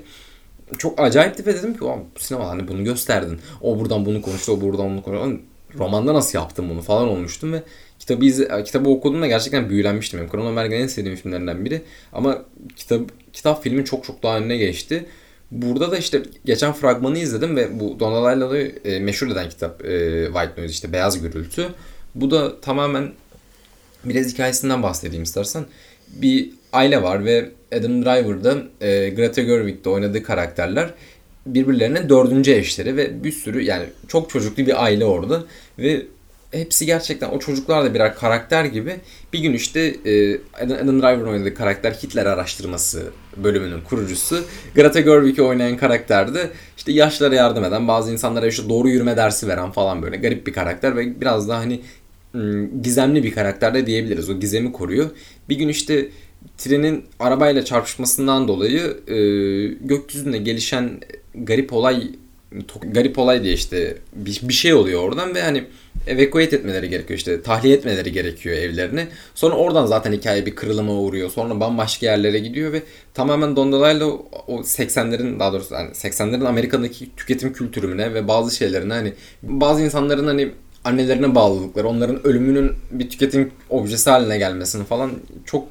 çok 0.77 0.99
acayipti 0.99 1.45
ve 1.45 1.55
dedim 1.55 1.77
ki 1.77 1.83
"Ulan 1.83 1.99
bu 2.15 2.19
sinema 2.19 2.49
hani 2.49 2.67
bunu 2.67 2.83
gösterdin. 2.83 3.39
O 3.61 3.79
buradan 3.79 4.05
bunu 4.05 4.21
konuştu, 4.21 4.51
o 4.51 4.61
buradan 4.61 4.89
bunu 4.89 5.03
konuştu. 5.03 5.41
Romanda 5.77 6.13
nasıl 6.13 6.39
yaptın 6.39 6.69
bunu 6.69 6.81
falan 6.81 7.07
olmuştum 7.07 7.53
ve 7.53 7.63
kitabı 7.99 8.25
izle, 8.25 8.63
kitabı 8.63 8.89
okuduğumda 8.89 9.27
gerçekten 9.27 9.69
büyülenmiştim. 9.69 10.19
Benim 10.19 10.31
Cronenberg'in 10.31 10.75
en 10.75 10.87
sevdiğim 10.87 11.17
filmlerinden 11.17 11.65
biri. 11.65 11.81
Ama 12.13 12.41
kitap 12.75 13.01
kitap 13.33 13.63
filmin 13.63 13.83
çok 13.83 14.03
çok 14.03 14.23
daha 14.23 14.37
önüne 14.37 14.57
geçti. 14.57 15.05
Burada 15.51 15.91
da 15.91 15.97
işte 15.97 16.23
geçen 16.45 16.73
fragmanı 16.73 17.19
izledim 17.19 17.55
ve 17.55 17.79
bu 17.79 17.99
Donald 17.99 18.51
e, 18.85 18.99
meşhur 18.99 19.27
eden 19.27 19.49
kitap 19.49 19.85
e, 19.85 20.25
White 20.25 20.61
Noise 20.61 20.71
işte 20.71 20.93
Beyaz 20.93 21.21
Gürültü. 21.21 21.67
Bu 22.15 22.31
da 22.31 22.61
tamamen 22.61 23.11
biraz 24.05 24.33
hikayesinden 24.33 24.83
bahsedeyim 24.83 25.23
istersen. 25.23 25.65
Bir 26.07 26.49
aile 26.73 27.03
var 27.03 27.25
ve 27.25 27.51
Adam 27.71 28.05
Driver'da 28.05 28.57
e, 28.81 29.09
Greta 29.09 29.41
Gerwig'de 29.41 29.89
oynadığı 29.89 30.23
karakterler 30.23 30.93
birbirlerine 31.45 32.09
dördüncü 32.09 32.51
eşleri 32.51 32.97
ve 32.97 33.23
bir 33.23 33.31
sürü 33.31 33.61
yani 33.61 33.85
çok 34.07 34.29
çocuklu 34.29 34.65
bir 34.65 34.83
aile 34.83 35.05
orada 35.05 35.43
ve 35.79 36.05
hepsi 36.51 36.85
gerçekten 36.85 37.29
o 37.29 37.39
çocuklar 37.39 37.85
da 37.85 37.93
birer 37.93 38.15
karakter 38.15 38.65
gibi. 38.65 38.95
Bir 39.33 39.39
gün 39.39 39.53
işte 39.53 39.79
e, 40.05 40.39
Adam 40.63 41.01
Driver'ın 41.01 41.27
oynadığı 41.27 41.53
karakter 41.53 41.91
Hitler 41.91 42.25
araştırması 42.25 43.03
bölümünün 43.37 43.81
kurucusu. 43.81 44.43
Greta 44.75 44.99
Gerwig'i 44.99 45.41
oynayan 45.41 45.77
karakter 45.77 46.33
de 46.33 46.49
işte 46.77 46.91
yaşlara 46.91 47.35
yardım 47.35 47.63
eden, 47.63 47.87
bazı 47.87 48.11
insanlara 48.11 48.47
işte 48.47 48.69
doğru 48.69 48.89
yürüme 48.89 49.17
dersi 49.17 49.47
veren 49.47 49.71
falan 49.71 50.01
böyle 50.01 50.17
garip 50.17 50.47
bir 50.47 50.53
karakter 50.53 50.97
ve 50.97 51.21
biraz 51.21 51.49
daha 51.49 51.59
hani 51.59 51.81
gizemli 52.81 53.23
bir 53.23 53.31
karakter 53.31 53.73
de 53.73 53.85
diyebiliriz. 53.85 54.29
O 54.29 54.39
gizemi 54.39 54.71
koruyor. 54.71 55.09
Bir 55.49 55.55
gün 55.55 55.67
işte 55.67 56.09
trenin 56.57 57.05
arabayla 57.19 57.65
çarpışmasından 57.65 58.47
dolayı 58.47 58.97
e, 59.07 59.17
gökyüzünde 59.81 60.37
gelişen 60.37 60.99
garip 61.35 61.73
olay 61.73 62.09
garip 62.83 63.19
olay 63.19 63.43
diye 63.43 63.53
işte 63.53 63.97
bir, 64.15 64.41
bir 64.43 64.53
şey 64.53 64.73
oluyor 64.73 65.01
oradan 65.01 65.35
ve 65.35 65.41
hani 65.41 65.63
evacuate 66.07 66.55
etmeleri 66.55 66.89
gerekiyor 66.89 67.17
işte 67.17 67.41
tahliye 67.41 67.75
etmeleri 67.75 68.11
gerekiyor 68.11 68.55
evlerini. 68.55 69.07
Sonra 69.35 69.55
oradan 69.55 69.85
zaten 69.85 70.13
hikaye 70.13 70.45
bir 70.45 70.55
kırılıma 70.55 70.93
uğruyor. 70.93 71.29
Sonra 71.31 71.59
bambaşka 71.59 72.05
yerlere 72.05 72.39
gidiyor 72.39 72.73
ve 72.73 72.83
tamamen 73.13 73.55
Don 73.55 73.71
DeLillo 73.71 74.25
o 74.47 74.59
80'lerin 74.59 75.39
daha 75.39 75.53
doğrusu 75.53 75.73
yani 75.73 75.89
80'lerin 75.91 76.47
Amerika'daki 76.47 77.15
tüketim 77.15 77.53
kültürüne 77.53 78.13
ve 78.13 78.27
bazı 78.27 78.55
şeylerine 78.55 78.93
hani 78.93 79.13
bazı 79.43 79.81
insanların 79.81 80.27
hani 80.27 80.51
annelerine 80.83 81.35
bağlılıkları, 81.35 81.87
onların 81.87 82.27
ölümünün 82.27 82.71
bir 82.91 83.09
tüketim 83.09 83.51
objesi 83.69 84.09
haline 84.09 84.37
gelmesini 84.37 84.83
falan 84.83 85.11
çok 85.45 85.67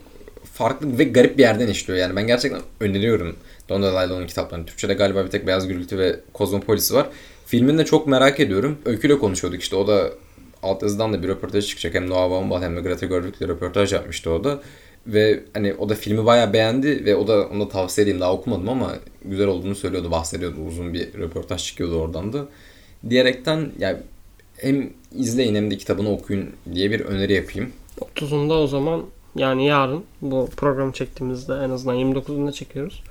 farklı 0.54 0.98
ve 0.98 1.04
garip 1.04 1.38
bir 1.38 1.42
yerden 1.42 1.68
işliyor. 1.68 1.98
Yani 1.98 2.16
ben 2.16 2.26
gerçekten 2.26 2.60
öneriyorum 2.80 3.36
Don 3.68 3.82
DeLillo'nun 3.82 4.26
kitaplarını. 4.26 4.66
Türkçe'de 4.66 4.94
galiba 4.94 5.24
bir 5.24 5.30
tek 5.30 5.46
Beyaz 5.46 5.68
Gürültü 5.68 5.98
ve 5.98 6.20
Kozmopolis 6.32 6.92
var. 6.92 7.06
Filmini 7.46 7.78
de 7.78 7.84
çok 7.84 8.06
merak 8.06 8.40
ediyorum. 8.40 8.78
Öykü'yle 8.84 9.18
konuşuyorduk 9.18 9.62
işte. 9.62 9.76
O 9.76 9.86
da 9.86 10.10
alt 10.62 10.82
yazıdan 10.82 11.12
da 11.12 11.22
bir 11.22 11.28
röportaj 11.28 11.66
çıkacak. 11.66 11.94
Hem 11.94 12.10
Noah 12.10 12.30
Baumbach 12.30 12.62
hem 12.62 12.76
de 12.76 12.80
Greta 12.80 13.06
Gerwig'le 13.06 13.48
röportaj 13.48 13.92
yapmıştı 13.92 14.30
o 14.30 14.44
da. 14.44 14.60
Ve 15.06 15.40
hani 15.54 15.74
o 15.74 15.88
da 15.88 15.94
filmi 15.94 16.26
bayağı 16.26 16.52
beğendi 16.52 17.04
ve 17.04 17.16
o 17.16 17.26
da 17.26 17.48
onu 17.48 17.60
da 17.60 17.68
tavsiye 17.68 18.02
edeyim 18.02 18.20
daha 18.20 18.32
okumadım 18.32 18.68
ama 18.68 18.96
güzel 19.24 19.46
olduğunu 19.46 19.74
söylüyordu, 19.74 20.10
bahsediyordu. 20.10 20.56
Uzun 20.68 20.94
bir 20.94 21.14
röportaj 21.14 21.64
çıkıyordu 21.64 22.00
oradan 22.00 22.32
da. 22.32 22.46
Diyerekten 23.10 23.72
yani 23.78 23.98
hem 24.56 24.90
izleyin 25.14 25.54
hem 25.54 25.70
de 25.70 25.76
kitabını 25.76 26.12
okuyun 26.12 26.50
diye 26.74 26.90
bir 26.90 27.00
öneri 27.00 27.32
yapayım. 27.32 27.72
30'unda 28.00 28.52
o 28.52 28.66
zaman 28.66 29.04
yani 29.36 29.66
yarın 29.66 30.04
bu 30.22 30.48
programı 30.56 30.92
çektiğimizde 30.92 31.52
en 31.54 31.70
azından 31.70 31.96
29'unda 31.96 32.52
çekiyoruz. 32.52 33.02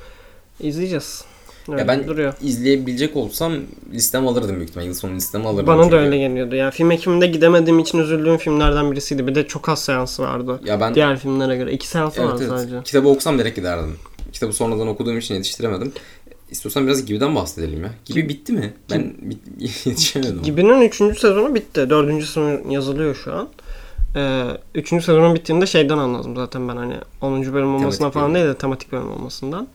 İzleyeceğiz. 0.60 1.26
Öyle 1.70 1.82
ya 1.82 1.88
ben 1.88 2.08
duruyor. 2.08 2.34
izleyebilecek 2.42 3.16
olsam 3.16 3.54
listem 3.94 4.28
alırdım 4.28 4.56
büyük 4.56 4.70
ihtimalle. 4.70 4.88
Yıl 4.88 4.96
sonu 4.96 5.16
listemi 5.16 5.48
alırdım. 5.48 5.68
Bana 5.68 5.80
da 5.80 5.84
çünkü. 5.84 5.96
öyle 5.96 6.18
geliyordu. 6.18 6.56
Yani 6.56 6.72
film 6.72 6.92
ekiminde 6.92 7.28
gidemediğim 7.28 7.80
için 7.80 7.98
üzüldüğüm 7.98 8.38
filmlerden 8.38 8.92
birisiydi. 8.92 9.28
Bir 9.28 9.36
de 9.36 9.48
çok 9.48 9.70
az 9.70 9.84
seansı 9.84 10.24
vardı. 10.24 10.62
Ya 10.66 10.80
ben 10.80 10.96
Diğer 10.96 11.20
filmlere 11.20 11.58
göre. 11.58 11.72
iki 11.72 11.88
seansı 11.88 12.22
evet, 12.22 12.32
vardı 12.32 12.44
evet. 12.50 12.60
sadece. 12.60 12.84
kitabı 12.84 13.08
okusam 13.10 13.40
direkt 13.40 13.56
giderdim. 13.56 13.98
Kitabı 14.34 14.54
sonradan 14.54 14.88
okuduğum 14.88 15.18
için 15.18 15.36
yetiştiremedim. 15.36 15.92
İstiyorsan 16.52 16.88
biraz 16.88 17.06
Gibi'den 17.06 17.36
bahsedelim 17.36 17.84
ya. 17.84 17.92
Gibi 18.06 18.30
bitti 18.30 18.54
mi? 18.54 18.74
Ben 18.92 19.14
bit- 19.22 19.86
yetişemedim. 19.86 20.42
Gibi'nin 20.44 20.82
3. 20.82 20.96
sezonu 20.96 21.56
bitti. 21.56 21.90
4. 21.90 22.24
sezon 22.26 22.70
yazılıyor 22.70 23.16
şu 23.16 23.34
an. 23.34 23.50
Ee, 24.16 24.44
3. 24.76 24.90
sezonun 24.90 25.36
bittiğinde 25.36 25.66
şeyden 25.66 25.98
anladım 25.98 26.36
zaten 26.36 26.68
ben 26.68 26.78
hani 26.78 26.96
10. 27.22 27.54
bölüm 27.54 27.76
olmasından 27.76 27.92
Tematik 28.12 28.14
falan 28.14 28.34
bölüm. 28.34 28.36
değil 28.46 28.56
de 28.56 28.58
tematik 28.58 28.92
bölüm 28.92 29.12
olmasından. 29.12 29.68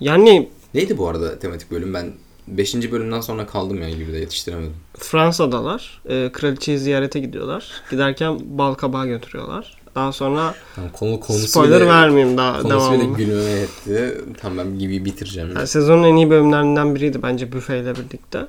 Yani 0.00 0.48
Neydi 0.74 0.98
bu 0.98 1.08
arada 1.08 1.38
tematik 1.38 1.70
bölüm? 1.70 1.94
Ben 1.94 2.12
5. 2.48 2.92
bölümden 2.92 3.20
sonra 3.20 3.46
kaldım 3.46 3.82
ya 3.82 3.90
Gibi'de 3.90 4.18
yetiştiremedim. 4.18 4.74
Fransa'dalar. 4.98 6.02
E, 6.08 6.32
kraliçeyi 6.32 6.78
ziyarete 6.78 7.20
gidiyorlar. 7.20 7.70
Giderken 7.90 8.38
bal 8.44 8.74
kabağı 8.74 9.06
götürüyorlar. 9.06 9.76
Daha 9.94 10.12
sonra 10.12 10.54
Tamam, 10.74 10.90
konu 10.92 11.20
konusu 11.20 11.48
spoiler 11.48 11.80
bile, 11.80 11.88
vermeyeyim 11.88 12.36
daha 12.38 12.62
konusu 12.62 12.90
bile 12.92 13.00
devamını. 13.00 13.16
gülmeme 13.18 13.50
etti. 13.50 14.18
Tamam 14.40 14.58
ben 14.58 14.78
Gibi'yi 14.78 15.04
bitireceğim. 15.04 15.52
Yani 15.56 15.66
sezonun 15.66 16.02
en 16.02 16.16
iyi 16.16 16.30
bölümlerinden 16.30 16.94
biriydi 16.94 17.22
bence 17.22 17.52
büfeyle 17.52 17.94
birlikte. 17.96 18.46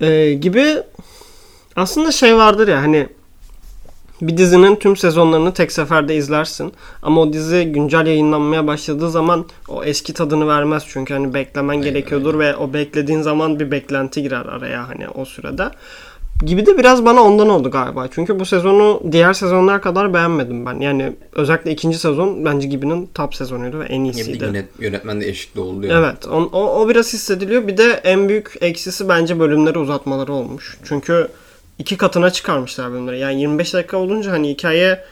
Ee, 0.00 0.32
gibi 0.32 0.82
aslında 1.76 2.12
şey 2.12 2.36
vardır 2.36 2.68
ya 2.68 2.82
hani 2.82 3.08
bir 4.20 4.36
dizinin 4.36 4.76
tüm 4.76 4.96
sezonlarını 4.96 5.54
tek 5.54 5.72
seferde 5.72 6.16
izlersin. 6.16 6.72
Ama 7.02 7.20
o 7.20 7.32
dizi 7.32 7.64
güncel 7.64 8.06
yayınlanmaya 8.06 8.66
başladığı 8.66 9.10
zaman 9.10 9.44
o 9.68 9.84
eski 9.84 10.14
tadını 10.14 10.48
vermez. 10.48 10.84
Çünkü 10.88 11.14
hani 11.14 11.34
beklemen 11.34 11.68
Aynen, 11.68 11.84
gerekiyordur 11.84 12.38
ve 12.38 12.56
o 12.56 12.72
beklediğin 12.72 13.22
zaman 13.22 13.60
bir 13.60 13.70
beklenti 13.70 14.22
girer 14.22 14.46
araya 14.46 14.88
hani 14.88 15.08
o 15.08 15.24
sürede. 15.24 15.70
Gibi 16.46 16.66
de 16.66 16.78
biraz 16.78 17.04
bana 17.04 17.22
ondan 17.22 17.48
oldu 17.48 17.70
galiba. 17.70 18.08
Çünkü 18.10 18.40
bu 18.40 18.44
sezonu 18.46 19.02
diğer 19.12 19.32
sezonlar 19.32 19.82
kadar 19.82 20.14
beğenmedim 20.14 20.66
ben. 20.66 20.80
Yani 20.80 21.12
özellikle 21.32 21.70
ikinci 21.70 21.98
sezon 21.98 22.44
bence 22.44 22.68
Gibi'nin 22.68 23.08
top 23.14 23.34
sezonuydu 23.34 23.80
ve 23.80 23.84
en 23.84 24.04
Ya 24.04 24.12
iyisiydi. 24.12 24.44
yönet, 24.44 24.68
yönetmen 24.78 25.20
de 25.20 25.28
eşlikli 25.28 25.60
oldu 25.60 25.86
ya. 25.86 25.98
Evet. 25.98 26.28
O, 26.28 26.50
o, 26.52 26.80
o 26.80 26.88
biraz 26.88 27.12
hissediliyor. 27.12 27.66
Bir 27.66 27.76
de 27.76 28.00
en 28.04 28.28
büyük 28.28 28.52
eksisi 28.60 29.08
bence 29.08 29.40
bölümleri 29.40 29.78
uzatmaları 29.78 30.32
olmuş. 30.32 30.78
Çünkü 30.84 31.28
iki 31.78 31.96
katına 31.96 32.30
çıkarmışlar 32.30 32.92
bölümleri. 32.92 33.18
Yani 33.18 33.40
25 33.40 33.74
dakika 33.74 33.96
olunca 33.96 34.32
hani 34.32 34.48
hikaye 34.48 35.04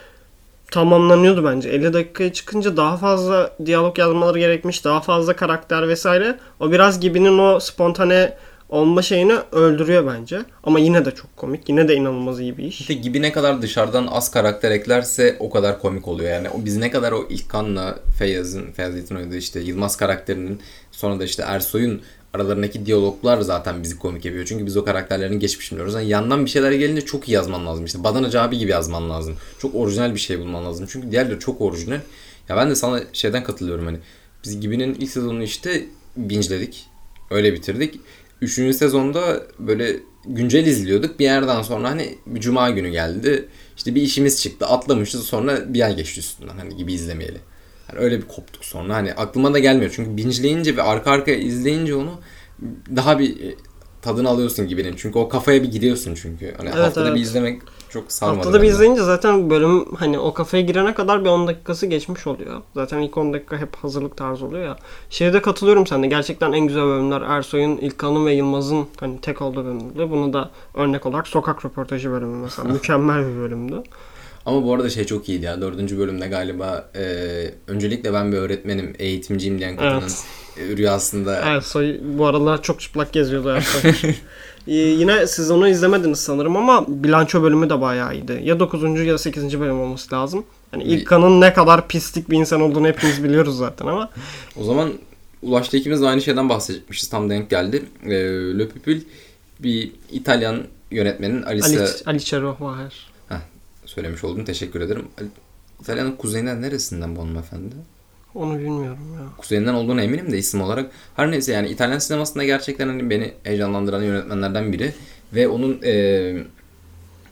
tamamlanıyordu 0.70 1.44
bence. 1.44 1.68
50 1.68 1.92
dakikaya 1.92 2.33
çıkınca 2.33 2.77
daha 2.77 2.96
fazla 2.96 3.57
diyalog 3.66 3.98
yazmaları 3.98 4.38
gerekmiş. 4.38 4.85
Daha 4.85 5.00
fazla 5.00 5.37
karakter 5.37 5.88
vesaire. 5.88 6.38
O 6.61 6.72
biraz 6.72 7.00
gibinin 7.00 7.38
o 7.38 7.61
spontane 7.61 8.37
olma 8.68 9.03
şeyini 9.03 9.35
öldürüyor 9.53 10.07
bence. 10.07 10.42
Ama 10.64 10.79
yine 10.79 11.05
de 11.05 11.11
çok 11.11 11.37
komik. 11.37 11.68
Yine 11.68 11.88
de 11.88 11.94
inanılmaz 11.94 12.40
iyi 12.40 12.59
bir 12.59 12.64
iş. 12.64 12.81
İşte 12.81 12.94
gibi 12.94 13.22
ne 13.22 13.33
kadar 13.33 13.62
dışarıdan 13.62 14.07
az 14.07 14.31
karakter 14.31 14.70
eklerse 14.70 15.37
o 15.38 15.50
kadar 15.50 15.81
komik 15.81 16.09
oluyor. 16.09 16.31
Yani 16.31 16.48
o 16.50 16.64
biz 16.64 16.77
ne 16.77 16.90
kadar 16.90 17.12
o 17.12 17.27
İlkan'la 17.29 17.98
Feyyaz'ın, 18.18 18.72
Feyyaz 18.72 18.94
Yiğit'in 18.94 19.16
oynadığı 19.16 19.37
işte 19.37 19.61
Yılmaz 19.61 19.96
karakterinin 19.96 20.61
sonra 20.92 21.20
da 21.20 21.24
işte 21.24 21.42
Ersoy'un 21.46 22.03
aralarındaki 22.35 22.87
diyaloglar 22.87 23.40
zaten 23.40 23.83
bizi 23.83 23.99
komik 23.99 24.25
yapıyor. 24.25 24.44
Çünkü 24.44 24.66
biz 24.66 24.77
o 24.77 24.85
karakterlerin 24.85 25.38
geçmişini 25.40 25.77
biliyoruz. 25.77 25.94
Yani 25.94 26.09
yandan 26.09 26.44
bir 26.44 26.51
şeyler 26.51 26.73
gelince 26.73 27.01
çok 27.01 27.29
iyi 27.29 27.33
yazman 27.33 27.66
lazım. 27.66 27.85
İşte 27.85 28.05
Badanacı 28.05 28.40
abi 28.40 28.59
gibi 28.59 28.70
yazman 28.70 29.11
lazım. 29.11 29.37
Çok 29.59 29.75
orijinal 29.75 30.14
bir 30.14 30.20
şey 30.20 30.40
bulman 30.40 30.64
lazım. 30.64 30.87
Çünkü 30.90 31.11
diğerleri 31.11 31.38
çok 31.38 31.61
orijinal. 31.61 32.01
Ya 32.49 32.57
ben 32.57 32.70
de 32.70 32.75
sana 32.75 33.01
şeyden 33.12 33.44
katılıyorum 33.44 33.87
hani. 33.87 33.99
Biz 34.44 34.61
Gibi'nin 34.61 34.94
ilk 34.94 35.11
sezonunu 35.11 35.42
işte 35.42 35.85
binge'ledik. 36.16 36.87
Öyle 37.31 37.55
bitirdik. 37.55 38.01
Üçüncü 38.40 38.75
sezonda 38.75 39.42
böyle 39.59 39.97
güncel 40.27 40.66
izliyorduk. 40.66 41.18
Bir 41.18 41.25
yerden 41.25 41.62
sonra 41.62 41.90
hani 41.90 42.18
bir 42.27 42.40
cuma 42.40 42.70
günü 42.70 42.88
geldi. 42.88 43.49
İşte 43.77 43.94
bir 43.94 44.03
işimiz 44.03 44.42
çıktı. 44.42 44.66
Atlamışız 44.66 45.25
sonra 45.25 45.75
bir 45.75 45.81
ay 45.81 45.97
geçti 45.97 46.20
üstünden 46.20 46.59
hani 46.59 46.77
gibi 46.77 46.92
izlemeyeli. 46.92 47.38
Yani 47.88 48.05
öyle 48.05 48.18
bir 48.18 48.29
koptuk 48.29 48.64
sonra. 48.64 48.94
Hani 48.94 49.12
aklıma 49.12 49.55
da 49.55 49.59
gelmiyor. 49.59 49.92
Çünkü 49.94 50.16
bingeleyince 50.16 50.77
ve 50.77 50.83
arka 50.83 51.11
arkaya 51.11 51.38
izleyince 51.38 51.94
onu 51.94 52.20
daha 52.97 53.18
bir 53.18 53.51
e, 53.51 53.55
tadını 54.03 54.29
alıyorsun 54.29 54.68
gibinin. 54.68 54.94
Çünkü 54.97 55.18
o 55.18 55.29
kafaya 55.29 55.62
bir 55.62 55.70
giriyorsun 55.70 56.14
çünkü. 56.14 56.55
Hani 56.57 56.68
Evet, 56.68 56.85
haftada 56.85 57.09
evet. 57.09 57.16
bir 57.16 57.23
izlemek 57.23 57.62
çok 57.88 58.12
sarmadı. 58.12 58.37
Haftada 58.37 58.62
bir 58.62 58.68
izleyince 58.68 59.03
zaten 59.03 59.51
bölüm 59.51 59.94
hani 59.94 60.18
o 60.18 60.35
kafaya 60.35 60.62
girene 60.62 60.94
kadar 60.94 61.25
bir 61.25 61.29
10 61.29 61.47
dakikası 61.47 61.87
geçmiş 61.87 62.27
oluyor. 62.27 62.62
Zaten 62.75 62.99
ilk 62.99 63.16
10 63.16 63.33
dakika 63.33 63.59
hep 63.59 63.77
hazırlık 63.77 64.16
tarzı 64.16 64.47
oluyor 64.47 64.64
ya. 64.64 64.77
Şeyde 65.11 65.42
katılıyorum 65.42 65.87
sende. 65.87 66.07
Gerçekten 66.07 66.53
en 66.53 66.66
güzel 66.66 66.83
bölümler 66.83 67.20
Ersoy'un, 67.20 67.77
İlkan'ın 67.77 68.27
ve 68.27 68.33
Yılmaz'ın 68.33 68.87
hani 69.01 69.20
tek 69.20 69.42
olduğu 69.42 69.64
bölümdü. 69.64 70.11
Bunu 70.11 70.33
da 70.33 70.51
örnek 70.75 71.07
olarak 71.07 71.29
sokak 71.29 71.64
röportajı 71.64 72.11
bölümü 72.11 72.37
mesela. 72.37 72.68
Mükemmel 72.73 73.29
bir 73.29 73.37
bölümdü. 73.37 73.83
Ama 74.47 74.65
bu 74.65 74.75
arada 74.75 74.91
şey 74.91 75.05
çok 75.05 75.29
iyiydi 75.29 75.45
ya. 75.45 75.61
Dördüncü 75.61 75.99
bölümde 75.99 76.29
galiba 76.29 76.91
e, 76.97 77.05
öncelikle 77.67 78.13
ben 78.13 78.33
bir 78.33 78.37
öğretmenim, 78.37 78.95
eğitimciyim 78.99 79.59
diyen 79.59 79.77
kadının 79.77 80.01
Evet. 80.57 80.79
rüyasında 80.79 81.35
Ersoy 81.35 82.01
bu 82.19 82.27
aralar 82.27 82.63
çok 82.63 82.81
çıplak 82.81 83.13
geziyordu 83.13 83.49
Ersoy. 83.51 83.93
Ee, 84.69 84.75
yine 84.75 85.27
siz 85.27 85.51
onu 85.51 85.69
izlemediniz 85.69 86.19
sanırım 86.19 86.57
ama 86.57 86.85
bilanço 86.89 87.43
bölümü 87.43 87.71
de 87.71 87.81
bayağı 87.81 88.15
iyiydi. 88.15 88.41
Ya 88.45 88.61
9. 88.61 89.07
ya 89.07 89.19
8. 89.19 89.61
bölüm 89.61 89.81
olması 89.81 90.15
lazım. 90.15 90.45
Hani 90.71 90.83
İlkan'ın 90.83 91.41
ne 91.41 91.53
kadar 91.53 91.89
pislik 91.89 92.31
bir 92.31 92.39
insan 92.39 92.61
olduğunu 92.61 92.87
hepimiz 92.87 93.25
biliyoruz 93.25 93.59
zaten 93.59 93.87
ama 93.87 94.11
O 94.61 94.65
zaman 94.65 94.93
Ulaş'ta 95.43 95.77
ikimiz 95.77 96.03
de 96.03 96.07
aynı 96.09 96.21
şeyden 96.23 96.49
bahsetmişiz. 96.49 97.09
Tam 97.09 97.31
denk 97.31 97.51
geldi. 97.51 97.83
E, 98.07 98.11
Le 98.59 98.69
Pupil 98.69 99.01
bir 99.61 99.91
İtalyan 100.13 100.63
yönetmenin 100.91 101.43
Alice 101.43 101.81
Ali, 101.81 101.89
Ali 102.07 102.25
Çerovaher. 102.25 103.13
Söylemiş 103.95 104.25
oldum. 104.25 104.45
Teşekkür 104.45 104.81
ederim. 104.81 105.05
İtalya'nın 105.81 106.17
kuzeyinden 106.17 106.63
neresinden 106.63 107.17
bu 107.17 107.21
hanımefendi? 107.21 107.75
Onu 108.35 108.59
bilmiyorum 108.59 109.15
ya. 109.15 109.37
Kuzeyinden 109.39 109.75
olduğuna 109.75 110.03
eminim 110.03 110.33
de 110.33 110.39
isim 110.39 110.61
olarak. 110.61 110.91
Her 111.17 111.31
neyse 111.31 111.53
yani 111.53 111.69
İtalyan 111.69 111.99
sinemasında 111.99 112.45
gerçekten 112.45 112.89
hani 112.89 113.11
beni 113.11 113.33
heyecanlandıran 113.43 114.03
yönetmenlerden 114.03 114.73
biri. 114.73 114.93
Ve 115.35 115.49
onun 115.49 115.83
e, 115.85 116.35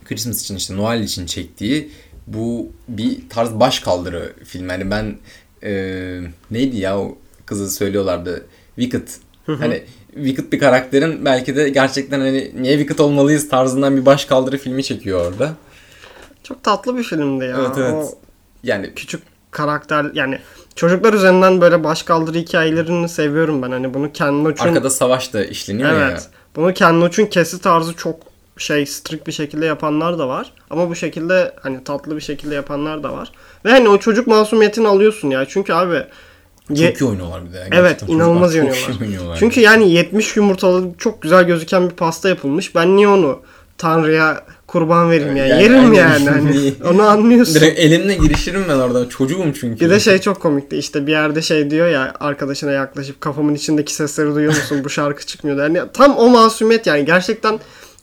Christmas 0.05 0.41
için 0.41 0.55
işte 0.55 0.77
Noel 0.77 1.01
için 1.01 1.25
çektiği 1.25 1.91
bu 2.27 2.71
bir 2.87 3.29
tarz 3.29 3.51
baş 3.59 3.79
kaldırı 3.79 4.33
film. 4.43 4.69
Yani 4.69 4.91
ben 4.91 5.15
e, 5.63 6.21
neydi 6.51 6.77
ya 6.77 6.99
o 6.99 7.17
kızı 7.45 7.71
söylüyorlardı. 7.71 8.45
Wicked. 8.75 9.07
hani 9.45 9.83
Wicked 10.13 10.51
bir 10.51 10.59
karakterin 10.59 11.25
belki 11.25 11.55
de 11.55 11.69
gerçekten 11.69 12.19
hani 12.19 12.51
niye 12.61 12.77
Wicked 12.77 12.99
olmalıyız 12.99 13.49
tarzından 13.49 13.97
bir 13.97 14.05
baş 14.05 14.25
kaldırı 14.25 14.57
filmi 14.57 14.83
çekiyor 14.83 15.31
orada. 15.31 15.55
Çok 16.43 16.63
tatlı 16.63 16.97
bir 16.97 17.03
filmdi 17.03 17.45
ya. 17.45 17.57
Evet 17.59 17.77
evet. 17.77 17.93
O 17.93 18.11
Yani 18.63 18.93
küçük 18.95 19.23
karakter 19.51 20.05
yani 20.13 20.39
çocuklar 20.75 21.13
üzerinden 21.13 21.61
böyle 21.61 21.83
baş 21.83 22.03
kaldırı 22.03 22.37
hikayelerini 22.37 23.09
seviyorum 23.09 23.61
ben. 23.61 23.71
Hani 23.71 23.93
bunu 23.93 24.11
Ken 24.11 24.45
Loach'un 24.45 24.67
arkada 24.67 24.89
savaş 24.89 25.33
da 25.33 25.45
işleniyor 25.45 25.89
ya. 25.89 26.09
Evet. 26.09 26.29
Bunu 26.55 26.73
Ken 26.73 27.01
Loach'un 27.01 27.25
kesi 27.25 27.61
tarzı 27.61 27.93
çok 27.93 28.15
şey 28.57 28.85
strict 28.85 29.27
bir 29.27 29.31
şekilde 29.31 29.65
yapanlar 29.65 30.19
da 30.19 30.27
var. 30.27 30.53
Ama 30.69 30.89
bu 30.89 30.95
şekilde 30.95 31.55
hani 31.61 31.83
tatlı 31.83 32.15
bir 32.15 32.21
şekilde 32.21 32.55
yapanlar 32.55 33.03
da 33.03 33.13
var. 33.13 33.31
Ve 33.65 33.71
hani 33.71 33.89
o 33.89 33.97
çocuk 33.97 34.27
masumiyetini 34.27 34.87
alıyorsun 34.87 35.29
ya. 35.29 35.45
Çünkü 35.45 35.73
abi 35.73 36.03
Çok 36.67 36.77
ye- 36.77 36.93
iyi 36.93 37.05
oynuyorlar 37.05 37.45
bir 37.45 37.53
de. 37.53 37.59
Evet 37.71 37.71
Gerçekten 37.89 38.07
inanılmaz 38.15 38.53
çocuklar 38.53 38.73
çok 38.75 38.87
oynuyorlar. 38.87 39.05
iyi 39.05 39.09
oynuyorlar. 39.09 39.37
Çünkü 39.39 39.59
yani 39.61 39.91
70 39.91 40.37
yumurtalı 40.37 40.83
çok 40.97 41.21
güzel 41.21 41.43
gözüken 41.43 41.89
bir 41.89 41.95
pasta 41.95 42.29
yapılmış. 42.29 42.75
Ben 42.75 42.95
niye 42.95 43.07
onu 43.07 43.41
Tanrı'ya 43.77 44.45
kurban 44.73 45.11
vereyim 45.11 45.35
ya? 45.35 45.45
Yani 45.45 45.63
Yerim 45.63 45.93
yani. 45.93 46.29
Hani, 46.29 46.73
onu 46.93 47.01
anlıyorsun. 47.01 47.55
Direkt 47.55 47.79
elimle 47.79 48.15
girişirim 48.15 48.65
ben 48.69 48.75
orada. 48.75 49.09
Çocuğum 49.09 49.53
çünkü. 49.59 49.85
Bir 49.85 49.89
de 49.89 49.99
şey 49.99 50.17
çok 50.17 50.39
komikti 50.39 50.77
işte 50.77 51.07
bir 51.07 51.11
yerde 51.11 51.41
şey 51.41 51.71
diyor 51.71 51.87
ya 51.87 52.13
arkadaşına 52.19 52.71
yaklaşıp 52.71 53.21
kafamın 53.21 53.55
içindeki 53.55 53.93
sesleri 53.93 54.35
duyuyor 54.35 54.53
musun 54.55 54.81
bu 54.83 54.89
şarkı 54.89 55.25
çıkmıyor 55.25 55.57
yani 55.57 55.81
tam 55.93 56.17
o 56.17 56.29
masumiyet 56.29 56.87
yani 56.87 57.05
gerçekten 57.05 57.59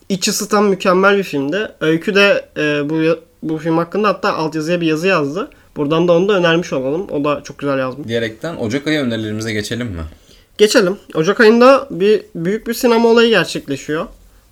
iç 0.09 0.29
ısıtan 0.29 0.65
mükemmel 0.65 1.19
bir 1.19 1.23
filmdi. 1.23 1.69
Öykü 1.81 2.15
de 2.15 2.45
e, 2.57 2.91
bu 2.91 3.19
bu 3.43 3.59
film 3.59 3.77
hakkında 3.77 4.09
hatta 4.09 4.35
altyazıya 4.35 4.81
bir 4.81 4.87
yazı 4.87 5.07
yazdı. 5.07 5.51
Buradan 5.77 6.09
da 6.09 6.13
onu 6.13 6.29
da 6.29 6.33
önermiş 6.33 6.73
olalım. 6.73 7.07
O 7.11 7.25
da 7.25 7.43
çok 7.45 7.59
güzel 7.59 7.79
yazmış. 7.79 8.09
Diyerekten 8.09 8.57
Ocak 8.57 8.87
ayı 8.87 9.01
önerilerimize 9.01 9.53
geçelim 9.53 9.87
mi? 9.87 10.03
Geçelim. 10.59 10.97
Ocak 11.15 11.41
ayında 11.41 11.89
bir 11.91 12.23
büyük 12.35 12.67
bir 12.67 12.75
sinema 12.75 13.09
olayı 13.09 13.29
gerçekleşiyor. 13.29 14.07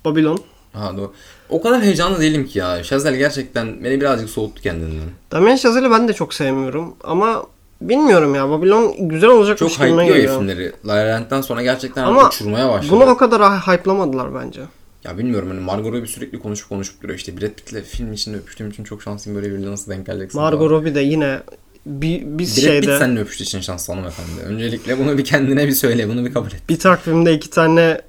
Babylon. 0.05 0.39
Ha 0.79 0.97
doğru. 0.97 1.13
O 1.49 1.61
kadar 1.61 1.81
heyecanlı 1.81 2.19
değilim 2.19 2.45
ki 2.45 2.59
ya. 2.59 2.83
Şazel 2.83 3.15
gerçekten 3.15 3.83
beni 3.83 4.01
birazcık 4.01 4.29
soğuttu 4.29 4.61
kendinden. 4.61 5.07
Damien 5.31 5.55
Chazelle'i 5.55 5.91
ben 5.91 6.07
de 6.07 6.13
çok 6.13 6.33
sevmiyorum 6.33 6.95
ama 7.03 7.43
bilmiyorum 7.81 8.35
ya 8.35 8.49
Babylon 8.49 8.95
güzel 9.09 9.29
olacakmış 9.29 9.73
Çok 9.73 9.77
gibime 9.85 9.91
hype'lıyor 10.03 10.15
ya 10.15 10.21
geliyor. 10.21 10.39
filmleri. 10.39 10.71
La 10.87 10.93
La 10.93 11.07
Land'den 11.13 11.41
sonra 11.41 11.61
gerçekten 11.61 12.03
Ama 12.03 12.27
uçurmaya 12.27 12.69
başladı. 12.69 12.91
Bunu 12.91 13.05
o 13.05 13.17
kadar 13.17 13.41
hy- 13.41 13.73
hype'lamadılar 13.73 14.35
bence. 14.35 14.61
Ya 15.03 15.17
bilmiyorum 15.17 15.47
hani 15.49 15.59
Margot 15.59 15.93
Robbie 15.93 16.07
sürekli 16.07 16.39
konuşup 16.39 16.69
konuşup 16.69 17.01
duruyor. 17.03 17.17
İşte 17.19 17.37
Brad 17.41 17.49
Pitt'le 17.49 17.83
film 17.85 18.13
için 18.13 18.33
öpüştüğüm 18.33 18.69
için 18.69 18.83
çok 18.83 19.01
şanslıyım 19.03 19.41
böyle 19.41 19.53
biriyle 19.53 19.71
nasıl 19.71 19.91
denk 19.91 20.05
geleceksin. 20.05 20.41
Margot 20.41 20.59
falan. 20.59 20.69
Robbie 20.69 20.95
de 20.95 20.99
yine 21.01 21.39
bir, 21.85 22.21
biz 22.25 22.57
Brad 22.57 22.61
şeyde 22.61 22.79
Pitt 22.87 22.97
seninle 22.99 23.19
öpüştüğü 23.19 23.43
için 23.43 23.61
şanslı 23.61 23.93
hanımefendi. 23.93 24.41
Öncelikle 24.45 24.99
bunu 24.99 25.17
bir 25.17 25.23
kendine 25.25 25.67
bir 25.67 25.71
söyle. 25.71 26.09
Bunu 26.09 26.25
bir 26.25 26.33
kabul 26.33 26.47
et. 26.47 26.69
bir 26.69 26.79
takvimde 26.79 27.33
iki 27.33 27.49
tane 27.49 28.01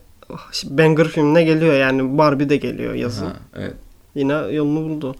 banger 0.64 1.08
filmine 1.08 1.42
geliyor 1.44 1.74
yani 1.74 2.18
Barbie 2.18 2.48
de 2.48 2.56
geliyor 2.56 2.94
yazın. 2.94 3.26
Ha, 3.26 3.32
evet. 3.56 3.74
Yine 4.14 4.32
yolunu 4.32 4.80
buldu. 4.88 5.14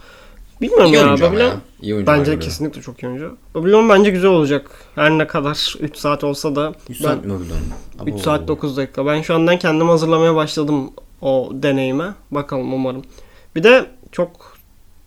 Bilmiyorum 0.60 0.86
İyi 0.86 0.94
ya 0.96 1.12
Babylon 1.20 1.40
ya. 1.44 1.56
İyi 1.82 1.94
oyuncu 1.94 2.12
bence 2.12 2.32
Robbie. 2.32 2.44
kesinlikle 2.44 2.80
çok 2.82 3.02
iyi 3.02 3.06
oyuncu. 3.06 3.36
Babylon 3.54 3.88
bence 3.88 4.10
güzel 4.10 4.30
olacak. 4.30 4.70
Her 4.94 5.10
ne 5.10 5.26
kadar 5.26 5.74
3 5.80 5.96
saat 5.96 6.24
olsa 6.24 6.56
da 6.56 6.74
100 6.88 7.00
ben 7.00 7.04
saat 7.04 7.24
mi 7.24 7.30
Babylon? 7.32 7.56
3 8.06 8.12
Abo. 8.14 8.18
saat 8.18 8.48
9 8.48 8.76
dakika. 8.76 9.06
Ben 9.06 9.22
şu 9.22 9.34
andan 9.34 9.58
kendimi 9.58 9.90
hazırlamaya 9.90 10.34
başladım 10.34 10.90
o 11.22 11.50
deneyime. 11.52 12.14
Bakalım 12.30 12.72
umarım. 12.74 13.02
Bir 13.56 13.62
de 13.62 13.86
çok 14.12 14.30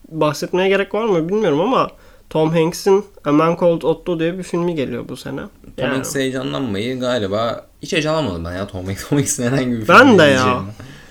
bahsetmeye 0.09 0.69
gerek 0.69 0.93
var 0.93 1.05
mı 1.05 1.29
bilmiyorum 1.29 1.59
ama 1.61 1.89
Tom 2.29 2.49
Hanks'in 2.49 3.05
A 3.25 3.31
Man 3.31 3.57
Called 3.61 3.81
Otto 3.81 4.19
diye 4.19 4.37
bir 4.37 4.43
filmi 4.43 4.75
geliyor 4.75 5.09
bu 5.09 5.17
sene. 5.17 5.39
Tom 5.39 5.49
Yani 5.77 5.93
Hanks'e 5.93 6.19
heyecanlanmayı 6.19 6.99
galiba 6.99 7.65
hiç 7.83 7.93
heyecanlanmadım 7.93 8.45
ben 8.45 8.53
ya 8.53 8.67
Tom 8.67 8.85
Hanks. 8.85 9.03
Tom 9.09 9.17
Hanks'in 9.17 9.43
herhangi 9.43 9.71
bir 9.71 9.87
Ben 9.87 10.19
de 10.19 10.23
ya. 10.23 10.61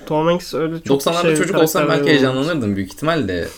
Tom 0.07 0.27
Hanks 0.27 0.55
öyle 0.55 0.83
çok 0.83 1.03
90'larda 1.03 1.23
şey, 1.23 1.37
çocuk 1.37 1.57
olsam 1.59 1.83
belki 1.83 1.89
karakterleri 1.89 2.01
olmuş. 2.01 2.11
heyecanlanırdım 2.37 2.77
büyük 2.77 2.93
ihtimalle. 2.93 3.49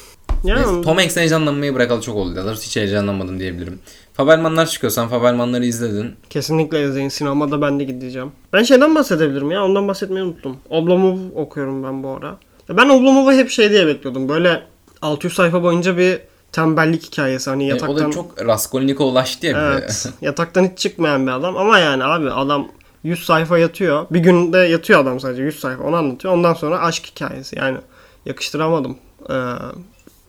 Yani, 0.45 0.61
Neyse, 0.61 0.83
Tom 0.83 0.97
Hanks'e 0.97 1.21
heyecanlanmayı 1.21 1.75
bırakalı 1.75 2.01
çok 2.01 2.17
oldu. 2.17 2.39
Ya 2.39 2.45
da 2.47 2.53
hiç 2.53 2.77
heyecanlanmadım 2.77 3.41
diyebilirim. 3.41 3.79
Fabelmanlar 4.15 4.67
çıkıyor. 4.67 4.91
Sen 4.91 5.09
Fabelmanları 5.09 5.65
izledin. 5.65 6.15
Kesinlikle 6.31 6.85
izleyin. 6.89 7.09
Sinemada 7.09 7.63
ben 7.63 7.81
de 7.81 7.85
gideceğim. 7.85 8.33
Ben 8.53 8.63
şeyden 8.63 8.95
bahsedebilirim 8.95 9.51
ya. 9.51 9.65
Ondan 9.65 9.89
bahsetmeyi 9.89 10.25
unuttum. 10.27 10.57
Oblomov 10.71 11.19
okuyorum 11.35 11.85
ben 11.85 12.03
bu 12.03 12.09
ara. 12.09 12.37
Ben 12.69 12.89
Oblomov'u 12.89 13.33
hep 13.33 13.51
şey 13.51 13.71
diye 13.71 13.87
bekliyordum. 13.87 14.29
Böyle 14.29 14.63
600 15.03 15.35
sayfa 15.35 15.63
boyunca 15.63 15.97
bir 15.99 16.19
tembellik 16.53 17.03
hikayesi. 17.07 17.51
Hani 17.51 17.65
E, 17.65 17.67
yataktan... 17.67 17.95
o 17.97 17.99
da 17.99 18.11
çok 18.11 18.47
Raskolnikov 18.47 19.07
ulaştı 19.07 19.47
ya. 19.47 19.73
Evet. 19.73 20.07
yataktan 20.21 20.65
hiç 20.65 20.79
çıkmayan 20.79 21.27
bir 21.27 21.33
adam. 21.33 21.57
Ama 21.57 21.79
yani 21.79 22.05
abi 22.05 22.31
adam 22.31 22.69
100 23.05 23.25
sayfa 23.25 23.59
yatıyor. 23.59 24.07
Bir 24.11 24.19
günde 24.21 24.59
yatıyor 24.59 25.01
adam 25.01 25.21
sadece 25.21 25.43
100 25.43 25.61
sayfa. 25.61 25.83
Onu 25.85 25.97
anlatıyor. 25.97 26.35
Ondan 26.35 26.55
sonra 26.55 26.81
aşk 26.81 27.07
hikayesi. 27.07 27.59
Yani 27.59 27.79
yakıştıramadım. 28.27 28.97
Ee, 29.31 29.35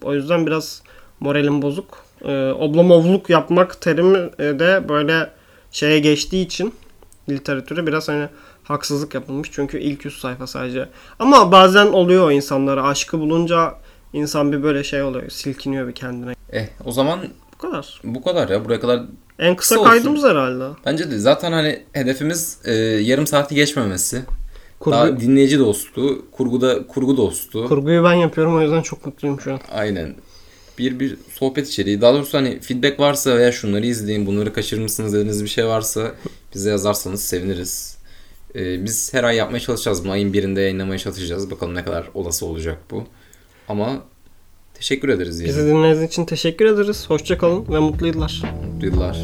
o 0.04 0.14
yüzden 0.14 0.46
biraz 0.48 0.82
moralim 1.20 1.62
bozuk. 1.62 1.98
Ee, 2.26 2.52
oblomovluk 2.52 3.30
yapmak 3.30 3.82
terimi 3.82 4.18
de 4.40 4.90
böyle 4.90 5.30
şeye 5.72 6.00
geçtiği 6.00 6.46
için 6.46 6.74
literatüre 7.30 7.88
biraz 7.88 8.08
hani 8.08 8.28
haksızlık 8.64 9.14
yapılmış. 9.14 9.50
Çünkü 9.52 9.80
ilk 9.80 10.06
100 10.06 10.20
sayfa 10.20 10.48
sadece. 10.48 10.90
Ama 11.20 11.52
bazen 11.52 11.86
oluyor 11.88 12.32
insanlara. 12.32 12.84
Aşkı 12.84 13.20
bulunca 13.20 13.74
insan 14.14 14.52
bir 14.52 14.64
böyle 14.64 14.84
şey 14.84 15.04
oluyor. 15.04 15.30
Silkiniyor 15.30 15.88
bir 15.88 15.94
kendine. 15.96 16.34
Eh, 16.52 16.68
o 16.86 16.92
zaman 16.92 17.20
Bu 17.54 17.58
kadar. 17.58 18.02
bu 18.04 18.24
kadar 18.24 18.50
ya. 18.50 18.66
Buraya 18.66 18.80
kadar 18.80 19.02
En 19.40 19.56
kısa 19.56 19.76
Kısa 19.76 19.80
olsun. 19.82 19.90
kaydımız 19.92 20.24
herhalde. 20.24 20.64
bence 20.86 21.12
de 21.12 21.20
zaten 21.20 21.52
hani 21.52 21.84
hedefimiz 21.94 22.58
e, 22.66 22.74
yarım 22.76 23.28
saati 23.28 23.56
geçmemesi. 23.56 24.22
Kurgu- 24.80 24.92
Daha 24.92 25.20
dinleyici 25.20 25.60
dostu, 25.60 26.26
kurguda 26.32 26.88
kurgu 26.88 27.18
dostu. 27.18 27.68
Kurguyu 27.68 28.04
ben 28.04 28.14
yapıyorum 28.14 28.56
o 28.56 28.62
yüzden 28.62 28.82
çok 28.82 29.06
mutluyum 29.06 29.42
şu 29.42 29.54
an. 29.54 29.60
Aynen. 29.72 30.16
Bir 30.80 31.00
bir 31.00 31.18
sohbet 31.34 31.68
içeriği. 31.68 32.02
Daha 32.02 32.14
doğrusu 32.14 32.38
hani 32.38 32.60
feedback 32.60 33.00
varsa 33.00 33.38
veya 33.38 33.52
şunları 33.52 33.86
izleyin, 33.86 34.26
bunları 34.26 34.54
kaçırmışsınız 34.54 35.14
dediğiniz 35.14 35.44
bir 35.44 35.50
şey 35.50 35.66
varsa 35.68 36.12
bize 36.56 36.70
yazarsanız 36.70 37.24
seviniriz. 37.24 37.98
Ee, 38.56 38.86
biz 38.86 39.14
her 39.14 39.24
ay 39.24 39.36
yapmaya 39.36 39.60
çalışacağız 39.60 40.04
bunu. 40.04 40.12
Ayın 40.12 40.34
birinde 40.34 40.62
yayınlamaya 40.62 40.98
çalışacağız. 41.00 41.52
Bakalım 41.52 41.76
ne 41.76 41.84
kadar 41.84 42.10
olası 42.14 42.46
olacak 42.46 42.78
bu. 42.92 43.04
Ama 43.68 44.04
teşekkür 44.76 45.10
ederiz 45.10 45.44
Bizi 45.44 45.60
yani. 45.60 45.70
dinlediğiniz 45.70 46.02
için 46.12 46.26
teşekkür 46.26 46.66
ederiz. 46.66 47.06
Hoşçakalın 47.10 47.66
ve 47.74 47.80
mutlu 47.80 48.08
yıllar. 48.08 48.42
Mutlu 48.74 48.88
yıllar. 48.88 49.18